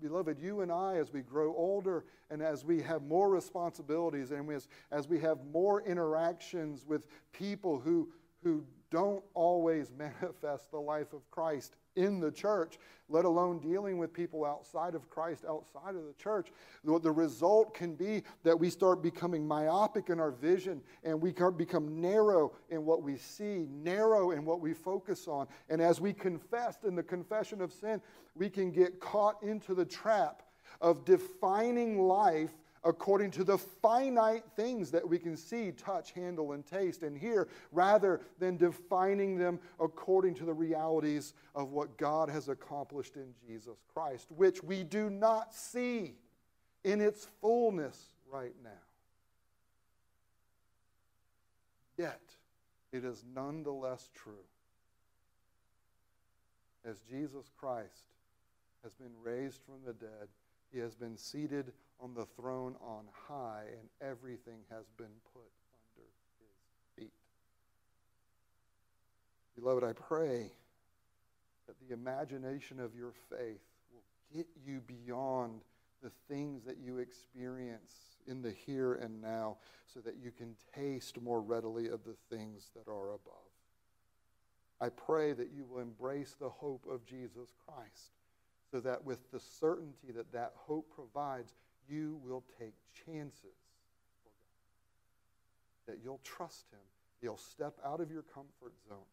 Beloved, 0.00 0.38
you 0.38 0.60
and 0.60 0.70
I, 0.70 0.96
as 0.96 1.12
we 1.12 1.22
grow 1.22 1.54
older 1.56 2.04
and 2.30 2.42
as 2.42 2.64
we 2.64 2.82
have 2.82 3.02
more 3.02 3.30
responsibilities 3.30 4.30
and 4.30 4.50
as, 4.50 4.68
as 4.90 5.08
we 5.08 5.18
have 5.20 5.38
more 5.52 5.82
interactions 5.82 6.84
with 6.86 7.06
people 7.32 7.78
who, 7.78 8.08
who 8.42 8.64
don't 8.90 9.24
always 9.34 9.90
manifest 9.98 10.70
the 10.70 10.80
life 10.80 11.12
of 11.12 11.28
Christ 11.30 11.76
in 11.96 12.20
the 12.20 12.30
church, 12.30 12.78
let 13.08 13.24
alone 13.24 13.58
dealing 13.58 13.98
with 13.98 14.12
people 14.12 14.44
outside 14.44 14.94
of 14.94 15.08
Christ, 15.08 15.44
outside 15.48 15.94
of 15.94 16.06
the 16.06 16.14
church. 16.18 16.48
The 16.84 17.10
result 17.10 17.74
can 17.74 17.94
be 17.94 18.22
that 18.42 18.58
we 18.58 18.70
start 18.70 19.02
becoming 19.02 19.46
myopic 19.46 20.10
in 20.10 20.20
our 20.20 20.30
vision 20.30 20.80
and 21.04 21.20
we 21.20 21.32
become 21.56 22.00
narrow 22.00 22.52
in 22.70 22.84
what 22.84 23.02
we 23.02 23.16
see, 23.16 23.66
narrow 23.70 24.32
in 24.32 24.44
what 24.44 24.60
we 24.60 24.74
focus 24.74 25.28
on. 25.28 25.46
And 25.68 25.80
as 25.80 26.00
we 26.00 26.12
confess 26.12 26.78
in 26.84 26.94
the 26.94 27.02
confession 27.02 27.60
of 27.60 27.72
sin, 27.72 28.00
we 28.34 28.50
can 28.50 28.70
get 28.70 29.00
caught 29.00 29.42
into 29.42 29.74
the 29.74 29.84
trap 29.84 30.42
of 30.80 31.04
defining 31.04 32.02
life 32.02 32.52
according 32.84 33.30
to 33.32 33.44
the 33.44 33.58
finite 33.58 34.44
things 34.54 34.90
that 34.90 35.06
we 35.06 35.18
can 35.18 35.36
see, 35.36 35.72
touch, 35.72 36.12
handle, 36.12 36.52
and 36.52 36.64
taste 36.64 37.02
and 37.02 37.16
hear, 37.16 37.48
rather 37.72 38.20
than 38.38 38.56
defining 38.56 39.36
them 39.36 39.58
according 39.80 40.34
to 40.34 40.44
the 40.44 40.52
realities 40.52 41.34
of 41.54 41.70
what 41.70 41.96
God 41.96 42.28
has 42.28 42.48
accomplished 42.48 43.16
in 43.16 43.34
Jesus 43.46 43.78
Christ, 43.92 44.30
which 44.30 44.62
we 44.62 44.84
do 44.84 45.10
not 45.10 45.54
see 45.54 46.14
in 46.84 47.00
its 47.00 47.26
fullness 47.40 47.98
right 48.30 48.54
now. 48.62 48.70
Yet, 51.98 52.20
it 52.92 53.04
is 53.04 53.24
nonetheless 53.34 54.10
true. 54.14 54.34
As 56.84 57.00
Jesus 57.10 57.50
Christ 57.58 58.12
has 58.84 58.92
been 58.94 59.10
raised 59.22 59.60
from 59.66 59.76
the 59.84 59.92
dead, 59.92 60.28
he 60.72 60.78
has 60.78 60.94
been 60.94 61.16
seated 61.16 61.72
on 62.00 62.14
the 62.14 62.26
throne 62.36 62.76
on 62.80 63.04
high, 63.28 63.64
and 63.78 63.88
everything 64.00 64.60
has 64.70 64.84
been 64.96 65.06
put 65.32 65.50
under 65.72 66.08
his 66.38 66.54
feet. 66.96 67.12
Beloved, 69.58 69.84
I 69.84 69.92
pray 69.92 70.52
that 71.66 71.76
the 71.86 71.94
imagination 71.94 72.78
of 72.78 72.94
your 72.94 73.12
faith 73.30 73.62
will 73.92 74.04
get 74.34 74.46
you 74.64 74.80
beyond 74.80 75.62
the 76.02 76.10
things 76.28 76.64
that 76.64 76.76
you 76.78 76.98
experience 76.98 77.94
in 78.26 78.42
the 78.42 78.52
here 78.66 78.94
and 78.94 79.20
now 79.20 79.56
so 79.92 80.00
that 80.00 80.16
you 80.22 80.30
can 80.30 80.54
taste 80.74 81.20
more 81.20 81.40
readily 81.40 81.88
of 81.88 82.00
the 82.04 82.16
things 82.30 82.70
that 82.74 82.90
are 82.90 83.08
above. 83.08 83.46
I 84.80 84.90
pray 84.90 85.32
that 85.32 85.50
you 85.56 85.64
will 85.64 85.80
embrace 85.80 86.36
the 86.38 86.50
hope 86.50 86.84
of 86.90 87.06
Jesus 87.06 87.54
Christ 87.66 88.12
so 88.70 88.80
that 88.80 89.04
with 89.04 89.30
the 89.30 89.40
certainty 89.40 90.12
that 90.14 90.32
that 90.32 90.52
hope 90.54 90.90
provides, 90.94 91.54
you 91.88 92.20
will 92.24 92.44
take 92.58 92.74
chances. 93.04 93.56
That 95.86 95.98
you'll 96.02 96.20
trust 96.24 96.66
Him. 96.72 96.80
You'll 97.22 97.36
step 97.36 97.74
out 97.84 98.00
of 98.00 98.10
your 98.10 98.22
comfort 98.22 98.74
zone 98.88 99.06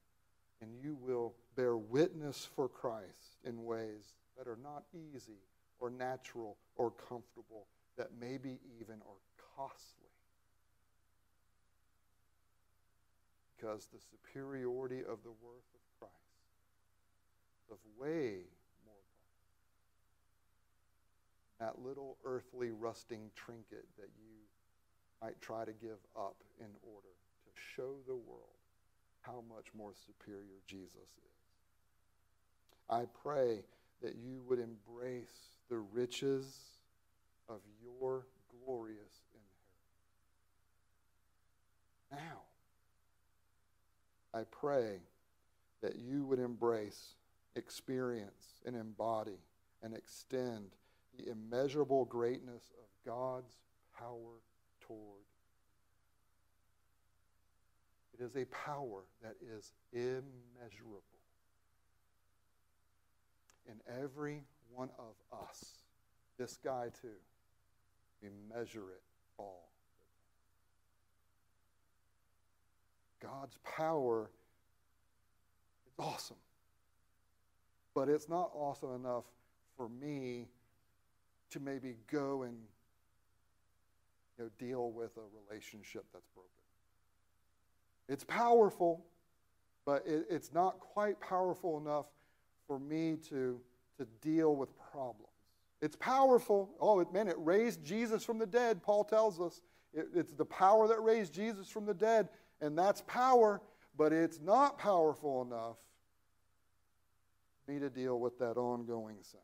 and 0.63 0.71
you 0.81 0.95
will 1.01 1.33
bear 1.55 1.75
witness 1.75 2.47
for 2.55 2.69
Christ 2.69 3.37
in 3.43 3.65
ways 3.65 4.15
that 4.37 4.47
are 4.47 4.57
not 4.63 4.83
easy 4.93 5.41
or 5.79 5.89
natural 5.89 6.57
or 6.77 6.91
comfortable, 6.91 7.67
that 7.97 8.11
maybe 8.19 8.59
even 8.79 8.95
are 8.95 9.21
costly. 9.57 10.07
Because 13.55 13.87
the 13.93 13.99
superiority 13.99 14.99
of 14.99 15.19
the 15.23 15.31
worth 15.41 15.69
of 15.75 15.99
Christ, 15.99 16.13
of 17.69 17.77
way 17.99 18.45
that 21.63 21.81
little 21.81 22.17
earthly 22.25 22.71
rusting 22.71 23.31
trinket 23.35 23.85
that 23.97 24.09
you 24.17 24.35
might 25.21 25.39
try 25.39 25.63
to 25.63 25.71
give 25.71 25.99
up 26.13 26.35
in 26.59 26.67
order 26.83 27.07
to 27.45 27.51
show 27.73 27.95
the 28.05 28.13
world 28.13 28.59
how 29.21 29.41
much 29.47 29.67
more 29.73 29.93
superior 30.05 30.59
Jesus 30.67 30.97
is. 30.97 31.39
I 32.89 33.05
pray 33.23 33.63
that 34.01 34.15
you 34.15 34.41
would 34.49 34.59
embrace 34.59 35.55
the 35.69 35.77
riches 35.77 36.59
of 37.47 37.61
your 37.81 38.25
glorious 38.65 39.21
inheritance. 42.11 42.27
Now, 42.27 42.41
I 44.37 44.43
pray 44.51 44.97
that 45.81 45.95
you 45.95 46.25
would 46.25 46.39
embrace, 46.39 47.15
experience, 47.55 48.59
and 48.65 48.75
embody 48.75 49.39
and 49.81 49.95
extend 49.95 50.75
the 51.17 51.29
immeasurable 51.29 52.05
greatness 52.05 52.71
of 52.79 52.87
God's 53.05 53.55
power 53.97 54.41
toward. 54.81 55.23
It 58.17 58.23
is 58.23 58.35
a 58.35 58.45
power 58.45 59.03
that 59.21 59.35
is 59.41 59.73
immeasurable. 59.91 61.03
in 63.67 63.75
every 64.01 64.43
one 64.73 64.89
of 64.99 65.39
us. 65.49 65.63
This 66.37 66.57
guy, 66.63 66.89
too. 67.01 67.07
We 68.21 68.29
measure 68.53 68.89
it 68.89 69.01
all. 69.37 69.69
God's 73.21 73.57
power 73.63 74.29
is 75.87 75.93
awesome. 75.97 76.37
But 77.93 78.09
it's 78.09 78.27
not 78.27 78.51
awesome 78.53 78.95
enough 78.95 79.25
for 79.77 79.87
me 79.87 80.47
to 81.53 81.59
maybe 81.59 81.95
go 82.11 82.43
and 82.43 82.55
you 84.37 84.45
know, 84.45 84.49
deal 84.57 84.91
with 84.91 85.11
a 85.17 85.49
relationship 85.49 86.05
that's 86.13 86.27
broken. 86.33 86.49
It's 88.09 88.23
powerful, 88.23 89.05
but 89.85 90.03
it, 90.05 90.25
it's 90.29 90.51
not 90.53 90.79
quite 90.79 91.19
powerful 91.19 91.77
enough 91.77 92.05
for 92.67 92.79
me 92.79 93.17
to, 93.29 93.59
to 93.97 94.07
deal 94.21 94.55
with 94.55 94.69
problems. 94.91 95.29
It's 95.81 95.95
powerful. 95.95 96.71
Oh, 96.79 96.99
it, 96.99 97.13
man, 97.13 97.27
it 97.27 97.35
raised 97.37 97.83
Jesus 97.83 98.23
from 98.23 98.39
the 98.39 98.45
dead, 98.45 98.81
Paul 98.81 99.03
tells 99.03 99.39
us. 99.39 99.61
It, 99.93 100.07
it's 100.15 100.33
the 100.33 100.45
power 100.45 100.87
that 100.87 101.01
raised 101.01 101.33
Jesus 101.33 101.69
from 101.69 101.85
the 101.85 101.93
dead, 101.93 102.29
and 102.61 102.77
that's 102.77 103.01
power, 103.01 103.61
but 103.95 104.11
it's 104.11 104.39
not 104.39 104.79
powerful 104.79 105.43
enough 105.43 105.77
for 107.65 107.71
me 107.71 107.79
to 107.79 107.89
deal 107.89 108.19
with 108.19 108.39
that 108.39 108.57
ongoing 108.57 109.17
sin. 109.21 109.39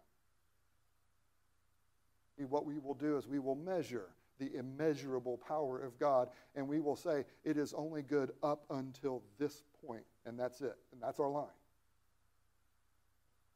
What 2.46 2.66
we 2.66 2.80
will 2.80 2.94
do 2.94 3.18
is 3.18 3.28
we 3.28 3.40
will 3.40 3.56
measure 3.56 4.10
the 4.40 4.56
immeasurable 4.56 5.38
power 5.38 5.82
of 5.82 6.00
God, 6.00 6.30
and 6.56 6.68
we 6.68 6.80
will 6.80 6.96
say 6.96 7.26
it 7.44 7.58
is 7.58 7.74
only 7.74 8.02
good 8.02 8.32
up 8.42 8.64
until 8.70 9.22
this 9.38 9.64
point, 9.86 10.04
and 10.26 10.40
that's 10.40 10.62
it, 10.62 10.78
and 10.94 11.02
that's 11.02 11.20
our 11.20 11.30
line. 11.30 11.48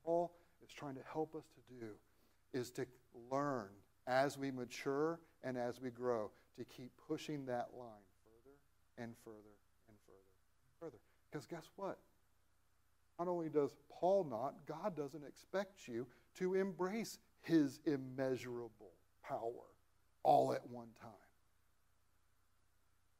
All 0.03 0.33
is 0.61 0.71
trying 0.73 0.95
to 0.95 1.01
help 1.11 1.35
us 1.35 1.45
to 1.55 1.75
do 1.79 1.91
is 2.53 2.69
to 2.71 2.85
learn 3.31 3.69
as 4.07 4.37
we 4.37 4.51
mature 4.51 5.19
and 5.43 5.57
as 5.57 5.81
we 5.81 5.89
grow 5.89 6.29
to 6.57 6.65
keep 6.65 6.91
pushing 7.07 7.45
that 7.45 7.69
line 7.77 7.89
further 8.23 8.57
and 8.97 9.15
further 9.23 9.37
and 9.87 9.97
further 10.05 10.19
and 10.59 10.79
further. 10.79 11.01
Because 11.31 11.45
guess 11.45 11.69
what? 11.77 11.97
Not 13.17 13.27
only 13.27 13.49
does 13.49 13.73
Paul 13.89 14.25
not, 14.25 14.55
God 14.67 14.95
doesn't 14.95 15.23
expect 15.25 15.87
you 15.87 16.07
to 16.35 16.55
embrace 16.55 17.19
his 17.43 17.79
immeasurable 17.85 18.91
power 19.27 19.67
all 20.23 20.53
at 20.53 20.65
one 20.69 20.87
time. 21.01 21.11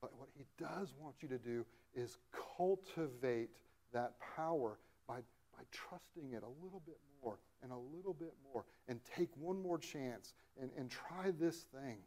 But 0.01 0.11
what 0.17 0.30
he 0.36 0.45
does 0.57 0.93
want 0.99 1.15
you 1.21 1.30
to 1.30 1.38
do 1.38 1.65
is 1.95 2.17
cultivate 2.57 3.49
that 3.93 4.13
power 4.36 4.78
by, 5.07 5.19
by 5.55 5.63
trusting 5.71 6.34
it 6.34 6.43
a 6.43 6.63
little 6.63 6.82
bit 6.86 6.97
more 7.21 7.39
and 7.61 7.71
a 7.71 7.78
little 7.95 8.13
bit 8.13 8.34
more 8.51 8.65
and 8.88 8.99
take 9.15 9.30
one 9.38 9.61
more 9.61 9.78
chance 9.78 10.34
and, 10.59 10.71
and 10.78 10.89
try 10.89 11.32
this 11.39 11.65
thing. 11.74 11.97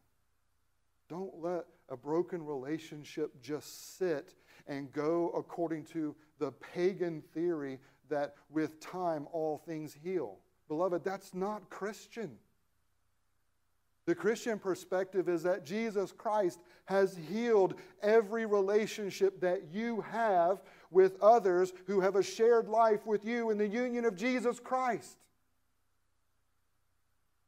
Don't 1.08 1.40
let 1.40 1.64
a 1.88 1.96
broken 1.96 2.44
relationship 2.44 3.40
just 3.40 3.96
sit 3.96 4.34
and 4.66 4.92
go 4.92 5.30
according 5.36 5.84
to 5.84 6.14
the 6.38 6.50
pagan 6.52 7.22
theory 7.32 7.78
that 8.08 8.34
with 8.50 8.80
time 8.80 9.26
all 9.32 9.62
things 9.66 9.96
heal. 10.02 10.38
Beloved, 10.68 11.04
that's 11.04 11.34
not 11.34 11.70
Christian. 11.70 12.38
The 14.06 14.14
Christian 14.14 14.58
perspective 14.58 15.28
is 15.28 15.42
that 15.42 15.64
Jesus 15.64 16.12
Christ 16.12 16.60
has 16.84 17.18
healed 17.28 17.74
every 18.02 18.46
relationship 18.46 19.40
that 19.40 19.64
you 19.72 20.00
have 20.02 20.62
with 20.92 21.20
others 21.20 21.72
who 21.86 22.00
have 22.00 22.14
a 22.14 22.22
shared 22.22 22.68
life 22.68 23.04
with 23.04 23.24
you 23.24 23.50
in 23.50 23.58
the 23.58 23.66
union 23.66 24.04
of 24.04 24.16
Jesus 24.16 24.60
Christ. 24.60 25.18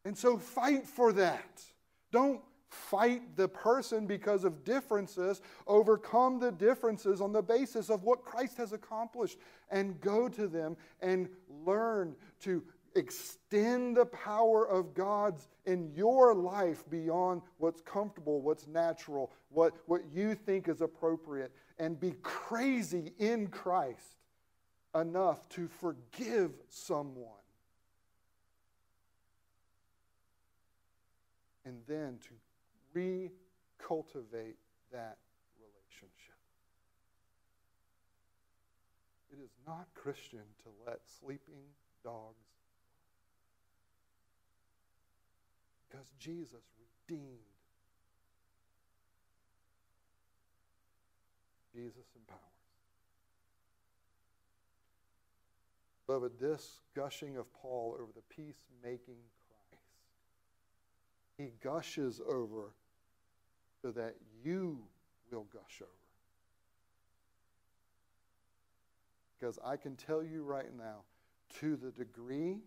And 0.05 0.19
so 0.19 0.37
fight 0.37 0.87
for 0.87 1.13
that. 1.13 1.63
Don't 2.11 2.41
fight 2.71 3.37
the 3.37 3.49
person 3.49 4.07
because 4.07 4.45
of 4.45 4.65
differences. 4.65 5.41
Overcome 5.67 6.41
the 6.41 6.51
differences 6.53 7.21
on 7.21 7.33
the 7.33 7.43
basis 7.43 7.89
of 7.89 8.03
what 8.03 8.25
Christ 8.25 8.57
has 8.57 8.73
accomplished 8.73 9.39
and 9.71 10.01
go 10.01 10.29
to 10.29 10.49
them 10.49 10.77
and 11.01 11.29
learn 11.65 12.17
to 12.41 12.63
extend 12.95 13.97
the 13.97 14.07
power 14.07 14.67
of 14.67 14.95
God's 14.95 15.49
in 15.67 15.93
your 15.95 16.35
life 16.35 16.85
beyond 16.91 17.43
what's 17.59 17.81
comfortable, 17.81 18.41
what's 18.41 18.67
natural, 18.67 19.33
what, 19.51 19.75
what 19.87 20.03
you 20.13 20.35
think 20.35 20.69
is 20.69 20.81
appropriate, 20.81 21.53
and 21.79 21.99
be 21.99 22.15
crazy 22.23 23.13
in 23.19 23.49
Christ 23.49 24.17
enough 24.95 25.49
to 25.51 25.69
forgive 25.69 26.53
someone. 26.69 27.35
And 31.65 31.81
then 31.87 32.19
to 32.23 32.99
recultivate 32.99 34.57
that 34.91 35.19
relationship. 35.61 36.39
It 39.31 39.39
is 39.43 39.51
not 39.67 39.87
Christian 39.95 40.41
to 40.63 40.71
let 40.87 41.01
sleeping 41.21 41.63
dogs 42.03 42.47
Because 45.89 46.07
Jesus 46.19 46.63
redeemed. 47.09 47.39
Jesus 51.75 52.07
empowers. 52.17 52.43
Beloved, 56.07 56.33
this 56.41 56.81
gushing 56.97 57.37
of 57.37 57.53
Paul 57.53 57.97
over 58.01 58.11
the 58.15 58.23
peacemaking 58.35 59.17
Christ, 59.47 59.85
he 61.37 61.53
gushes 61.63 62.21
over 62.27 62.73
so 63.83 63.91
that 63.93 64.17
you 64.43 64.79
will 65.31 65.47
gush 65.53 65.83
over. 65.83 65.91
Because 69.39 69.59
I 69.65 69.77
can 69.77 69.95
tell 69.95 70.23
you 70.23 70.43
right 70.43 70.75
now, 70.77 71.03
to 71.61 71.77
the 71.77 71.91
degree 71.91 72.59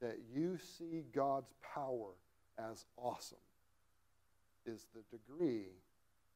that 0.00 0.18
you 0.32 0.58
see 0.58 1.04
God's 1.14 1.52
power 1.74 2.12
as 2.58 2.84
awesome 2.96 3.38
is 4.64 4.86
the 4.94 5.02
degree 5.16 5.68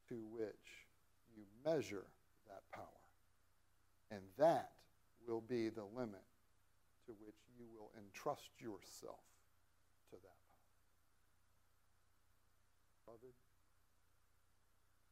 to 0.09 0.15
which 0.31 0.87
you 1.35 1.43
measure 1.65 2.05
that 2.47 2.61
power. 2.73 2.85
And 4.09 4.21
that 4.37 4.71
will 5.27 5.41
be 5.41 5.69
the 5.69 5.85
limit 5.95 6.23
to 7.05 7.13
which 7.23 7.35
you 7.57 7.65
will 7.77 7.91
entrust 7.97 8.49
yourself 8.59 9.23
to 10.09 10.15
that 10.15 10.39
power. 10.49 10.67
Beloved, 13.05 13.35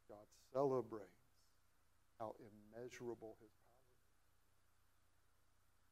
God 0.08 0.28
celebrates 0.54 1.06
how 2.20 2.36
immeasurable 2.39 3.36
his 3.41 3.52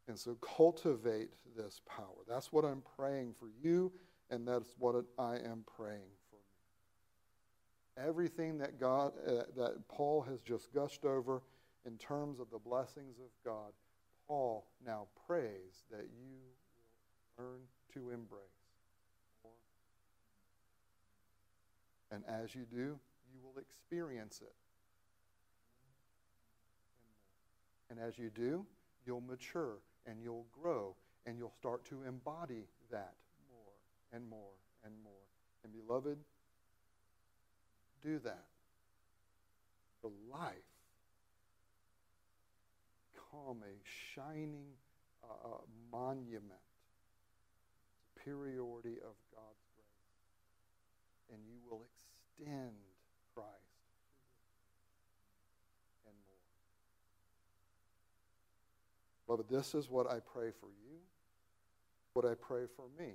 and 0.07 0.17
so 0.17 0.35
cultivate 0.35 1.29
this 1.55 1.81
power. 1.85 2.23
That's 2.27 2.51
what 2.51 2.63
I'm 2.63 2.81
praying 2.97 3.33
for 3.39 3.49
you, 3.61 3.91
and 4.29 4.47
that's 4.47 4.73
what 4.79 4.95
I 5.17 5.35
am 5.35 5.63
praying 5.75 6.11
for 6.29 6.37
me. 6.37 8.07
Everything 8.07 8.57
that 8.59 8.79
God 8.79 9.13
uh, 9.27 9.43
that 9.55 9.87
Paul 9.87 10.21
has 10.21 10.41
just 10.41 10.73
gushed 10.73 11.03
over 11.05 11.41
in 11.85 11.97
terms 11.97 12.39
of 12.39 12.49
the 12.51 12.59
blessings 12.59 13.17
of 13.19 13.29
God, 13.43 13.71
Paul 14.27 14.65
now 14.85 15.07
prays 15.27 15.85
that 15.91 16.07
you 16.19 16.37
will 17.37 17.45
learn 17.45 17.59
to 17.93 18.11
embrace. 18.11 18.41
And 22.11 22.23
as 22.27 22.55
you 22.55 22.65
do, 22.71 22.97
you 23.33 23.39
will 23.43 23.59
experience 23.61 24.41
it. 24.41 24.53
And 27.89 27.99
as 27.99 28.17
you 28.17 28.29
do, 28.29 28.65
you'll 29.05 29.21
mature 29.21 29.77
and 30.07 30.21
you'll 30.23 30.45
grow 30.51 30.95
and 31.25 31.37
you'll 31.37 31.53
start 31.59 31.85
to 31.85 32.03
embody 32.07 32.65
that 32.89 33.13
more 33.51 33.73
and 34.13 34.27
more 34.29 34.55
and 34.85 34.93
more. 35.03 35.13
And 35.63 35.73
beloved, 35.73 36.17
do 38.01 38.19
that. 38.19 38.45
The 40.01 40.09
life 40.31 40.55
become 43.11 43.57
a 43.63 43.75
shining 44.15 44.67
uh, 45.23 45.47
uh, 45.47 45.57
monument, 45.91 46.63
superiority 48.15 48.97
of 49.03 49.15
God's 49.33 49.65
grace, 49.75 51.33
and 51.33 51.39
you 51.45 51.57
will 51.69 51.83
extend 51.83 52.75
Christ 53.35 53.67
Beloved, 59.27 59.49
this 59.49 59.75
is 59.75 59.89
what 59.89 60.07
I 60.07 60.19
pray 60.19 60.51
for 60.59 60.67
you, 60.67 60.97
what 62.13 62.25
I 62.25 62.33
pray 62.33 62.63
for 62.75 62.85
me. 62.97 63.11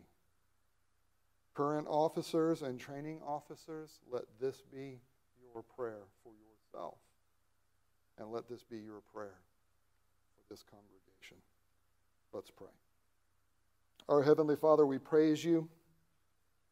Current 1.54 1.86
officers 1.88 2.62
and 2.62 2.78
training 2.78 3.20
officers, 3.26 4.00
let 4.10 4.22
this 4.40 4.62
be 4.72 5.00
your 5.42 5.62
prayer 5.62 6.04
for 6.22 6.32
yourself. 6.32 6.98
And 8.18 8.30
let 8.30 8.48
this 8.48 8.62
be 8.62 8.78
your 8.78 9.00
prayer 9.12 9.38
for 10.36 10.52
this 10.52 10.62
congregation. 10.62 11.38
Let's 12.32 12.50
pray. 12.50 12.68
Our 14.08 14.22
Heavenly 14.22 14.56
Father, 14.56 14.86
we 14.86 14.98
praise 14.98 15.44
you. 15.44 15.68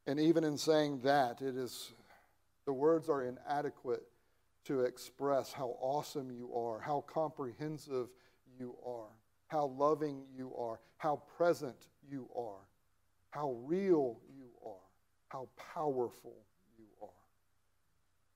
And 0.07 0.21
even 0.21 0.45
in 0.45 0.59
saying 0.59 1.01
that, 1.05 1.41
it 1.41 1.57
is 1.57 1.93
the 2.67 2.73
words 2.73 3.09
are 3.09 3.23
inadequate 3.23 4.03
to 4.65 4.81
express 4.81 5.53
how 5.53 5.77
awesome 5.81 6.31
you 6.31 6.53
are, 6.55 6.81
how 6.81 7.05
comprehensive 7.07 8.09
you 8.59 8.77
are, 8.87 9.09
how 9.51 9.67
loving 9.77 10.23
you 10.37 10.55
are, 10.57 10.79
how 10.99 11.21
present 11.37 11.89
you 12.09 12.29
are, 12.37 12.69
how 13.31 13.57
real 13.65 14.21
you 14.37 14.47
are, 14.65 14.87
how 15.29 15.49
powerful 15.75 16.37
you 16.79 16.85
are. 17.03 17.09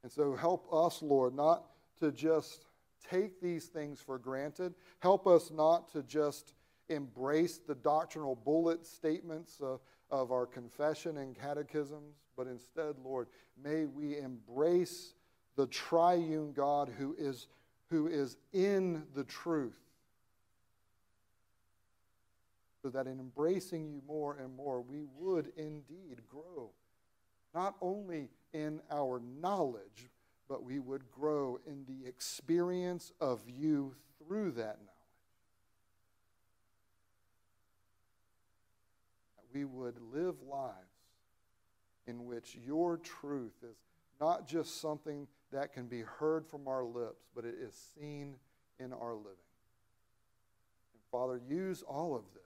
And 0.03 0.11
so 0.11 0.35
help 0.35 0.67
us, 0.73 1.03
Lord, 1.03 1.35
not 1.35 1.67
to 2.01 2.11
just 2.11 2.67
take 3.09 3.41
these 3.41 3.67
things 3.67 4.01
for 4.01 4.19
granted. 4.19 4.75
Help 4.99 5.29
us 5.29 5.53
not 5.53 5.89
to 5.93 6.03
just 6.03 6.55
embrace 6.89 7.59
the 7.59 7.77
doctrinal 7.77 8.35
bullet 8.35 8.85
statements 8.85 9.61
of, 9.61 9.81
of 10.11 10.33
our 10.33 10.47
confession 10.47 11.19
and 11.19 11.39
catechisms, 11.39 12.17
but 12.37 12.49
instead, 12.49 12.97
Lord, 13.05 13.29
may 13.63 13.85
we 13.87 14.19
embrace 14.19 15.15
the 15.55 15.69
triune 15.69 16.53
God 16.53 16.91
who 16.99 17.15
is, 17.17 17.47
who 17.89 18.09
is 18.09 18.37
in 18.53 19.05
the 19.15 19.25
truth. 19.25 19.79
So 22.85 22.91
that 22.91 23.07
in 23.07 23.19
embracing 23.19 23.89
you 23.89 24.03
more 24.07 24.37
and 24.37 24.55
more, 24.55 24.83
we 24.83 25.05
would 25.19 25.53
indeed 25.57 26.21
grow, 26.29 26.71
not 27.55 27.77
only 27.81 28.29
in 28.53 28.83
our 28.91 29.23
knowledge, 29.41 30.11
but 30.51 30.63
we 30.63 30.79
would 30.79 31.11
grow 31.11 31.59
in 31.67 31.87
the 31.87 32.07
experience 32.07 33.11
of 33.23 33.41
you 33.49 33.95
through 34.19 34.51
that 34.51 34.77
knowledge. 34.85 34.95
we 39.55 39.65
would 39.65 39.95
live 40.13 40.35
lives 40.43 40.75
in 42.07 42.27
which 42.27 42.59
your 42.67 42.99
truth 42.99 43.55
is 43.63 43.77
not 44.21 44.47
just 44.47 44.81
something 44.81 45.27
that 45.53 45.73
can 45.73 45.87
be 45.87 46.03
heard 46.03 46.45
from 46.47 46.67
our 46.67 46.85
lips, 46.85 47.25
but 47.35 47.45
it 47.45 47.55
is 47.59 47.75
seen 47.99 48.35
in 48.79 48.93
our 48.93 49.15
living. 49.15 49.31
And 50.93 51.03
Father, 51.11 51.41
use 51.49 51.83
all 51.83 52.15
of 52.15 52.25
this 52.35 52.44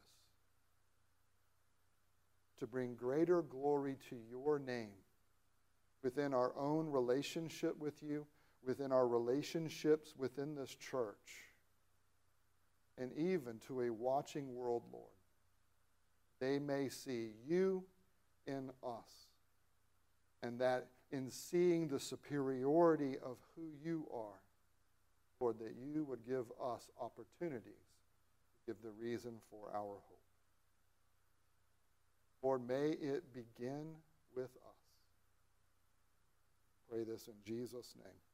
to 2.58 2.66
bring 2.66 2.94
greater 2.94 3.42
glory 3.42 3.96
to 4.10 4.16
your 4.30 4.58
name 4.58 4.90
within 6.02 6.32
our 6.32 6.52
own 6.56 6.90
relationship 6.90 7.78
with 7.78 8.02
you, 8.02 8.26
within 8.66 8.92
our 8.92 9.06
relationships 9.06 10.14
within 10.16 10.54
this 10.54 10.74
church, 10.74 11.44
and 12.96 13.12
even 13.16 13.58
to 13.66 13.82
a 13.82 13.90
watching 13.90 14.54
world, 14.54 14.82
Lord 14.92 15.10
they 16.40 16.58
may 16.58 16.88
see 16.88 17.30
you 17.46 17.84
in 18.46 18.70
us. 18.84 19.28
And 20.42 20.60
that 20.60 20.86
in 21.10 21.30
seeing 21.30 21.88
the 21.88 21.98
superiority 21.98 23.16
of 23.24 23.38
who 23.56 23.70
you 23.82 24.06
are, 24.14 24.40
Lord, 25.40 25.58
that 25.58 25.74
you 25.92 26.04
would 26.04 26.24
give 26.26 26.46
us 26.62 26.88
opportunities 27.00 27.62
to 27.72 28.72
give 28.72 28.82
the 28.82 28.90
reason 28.90 29.34
for 29.50 29.70
our 29.74 29.82
hope. 29.82 30.27
Lord, 32.42 32.66
may 32.66 32.90
it 32.90 33.24
begin 33.34 33.94
with 34.34 34.50
us. 34.56 34.78
Pray 36.90 37.04
this 37.04 37.28
in 37.28 37.34
Jesus' 37.44 37.94
name. 37.96 38.27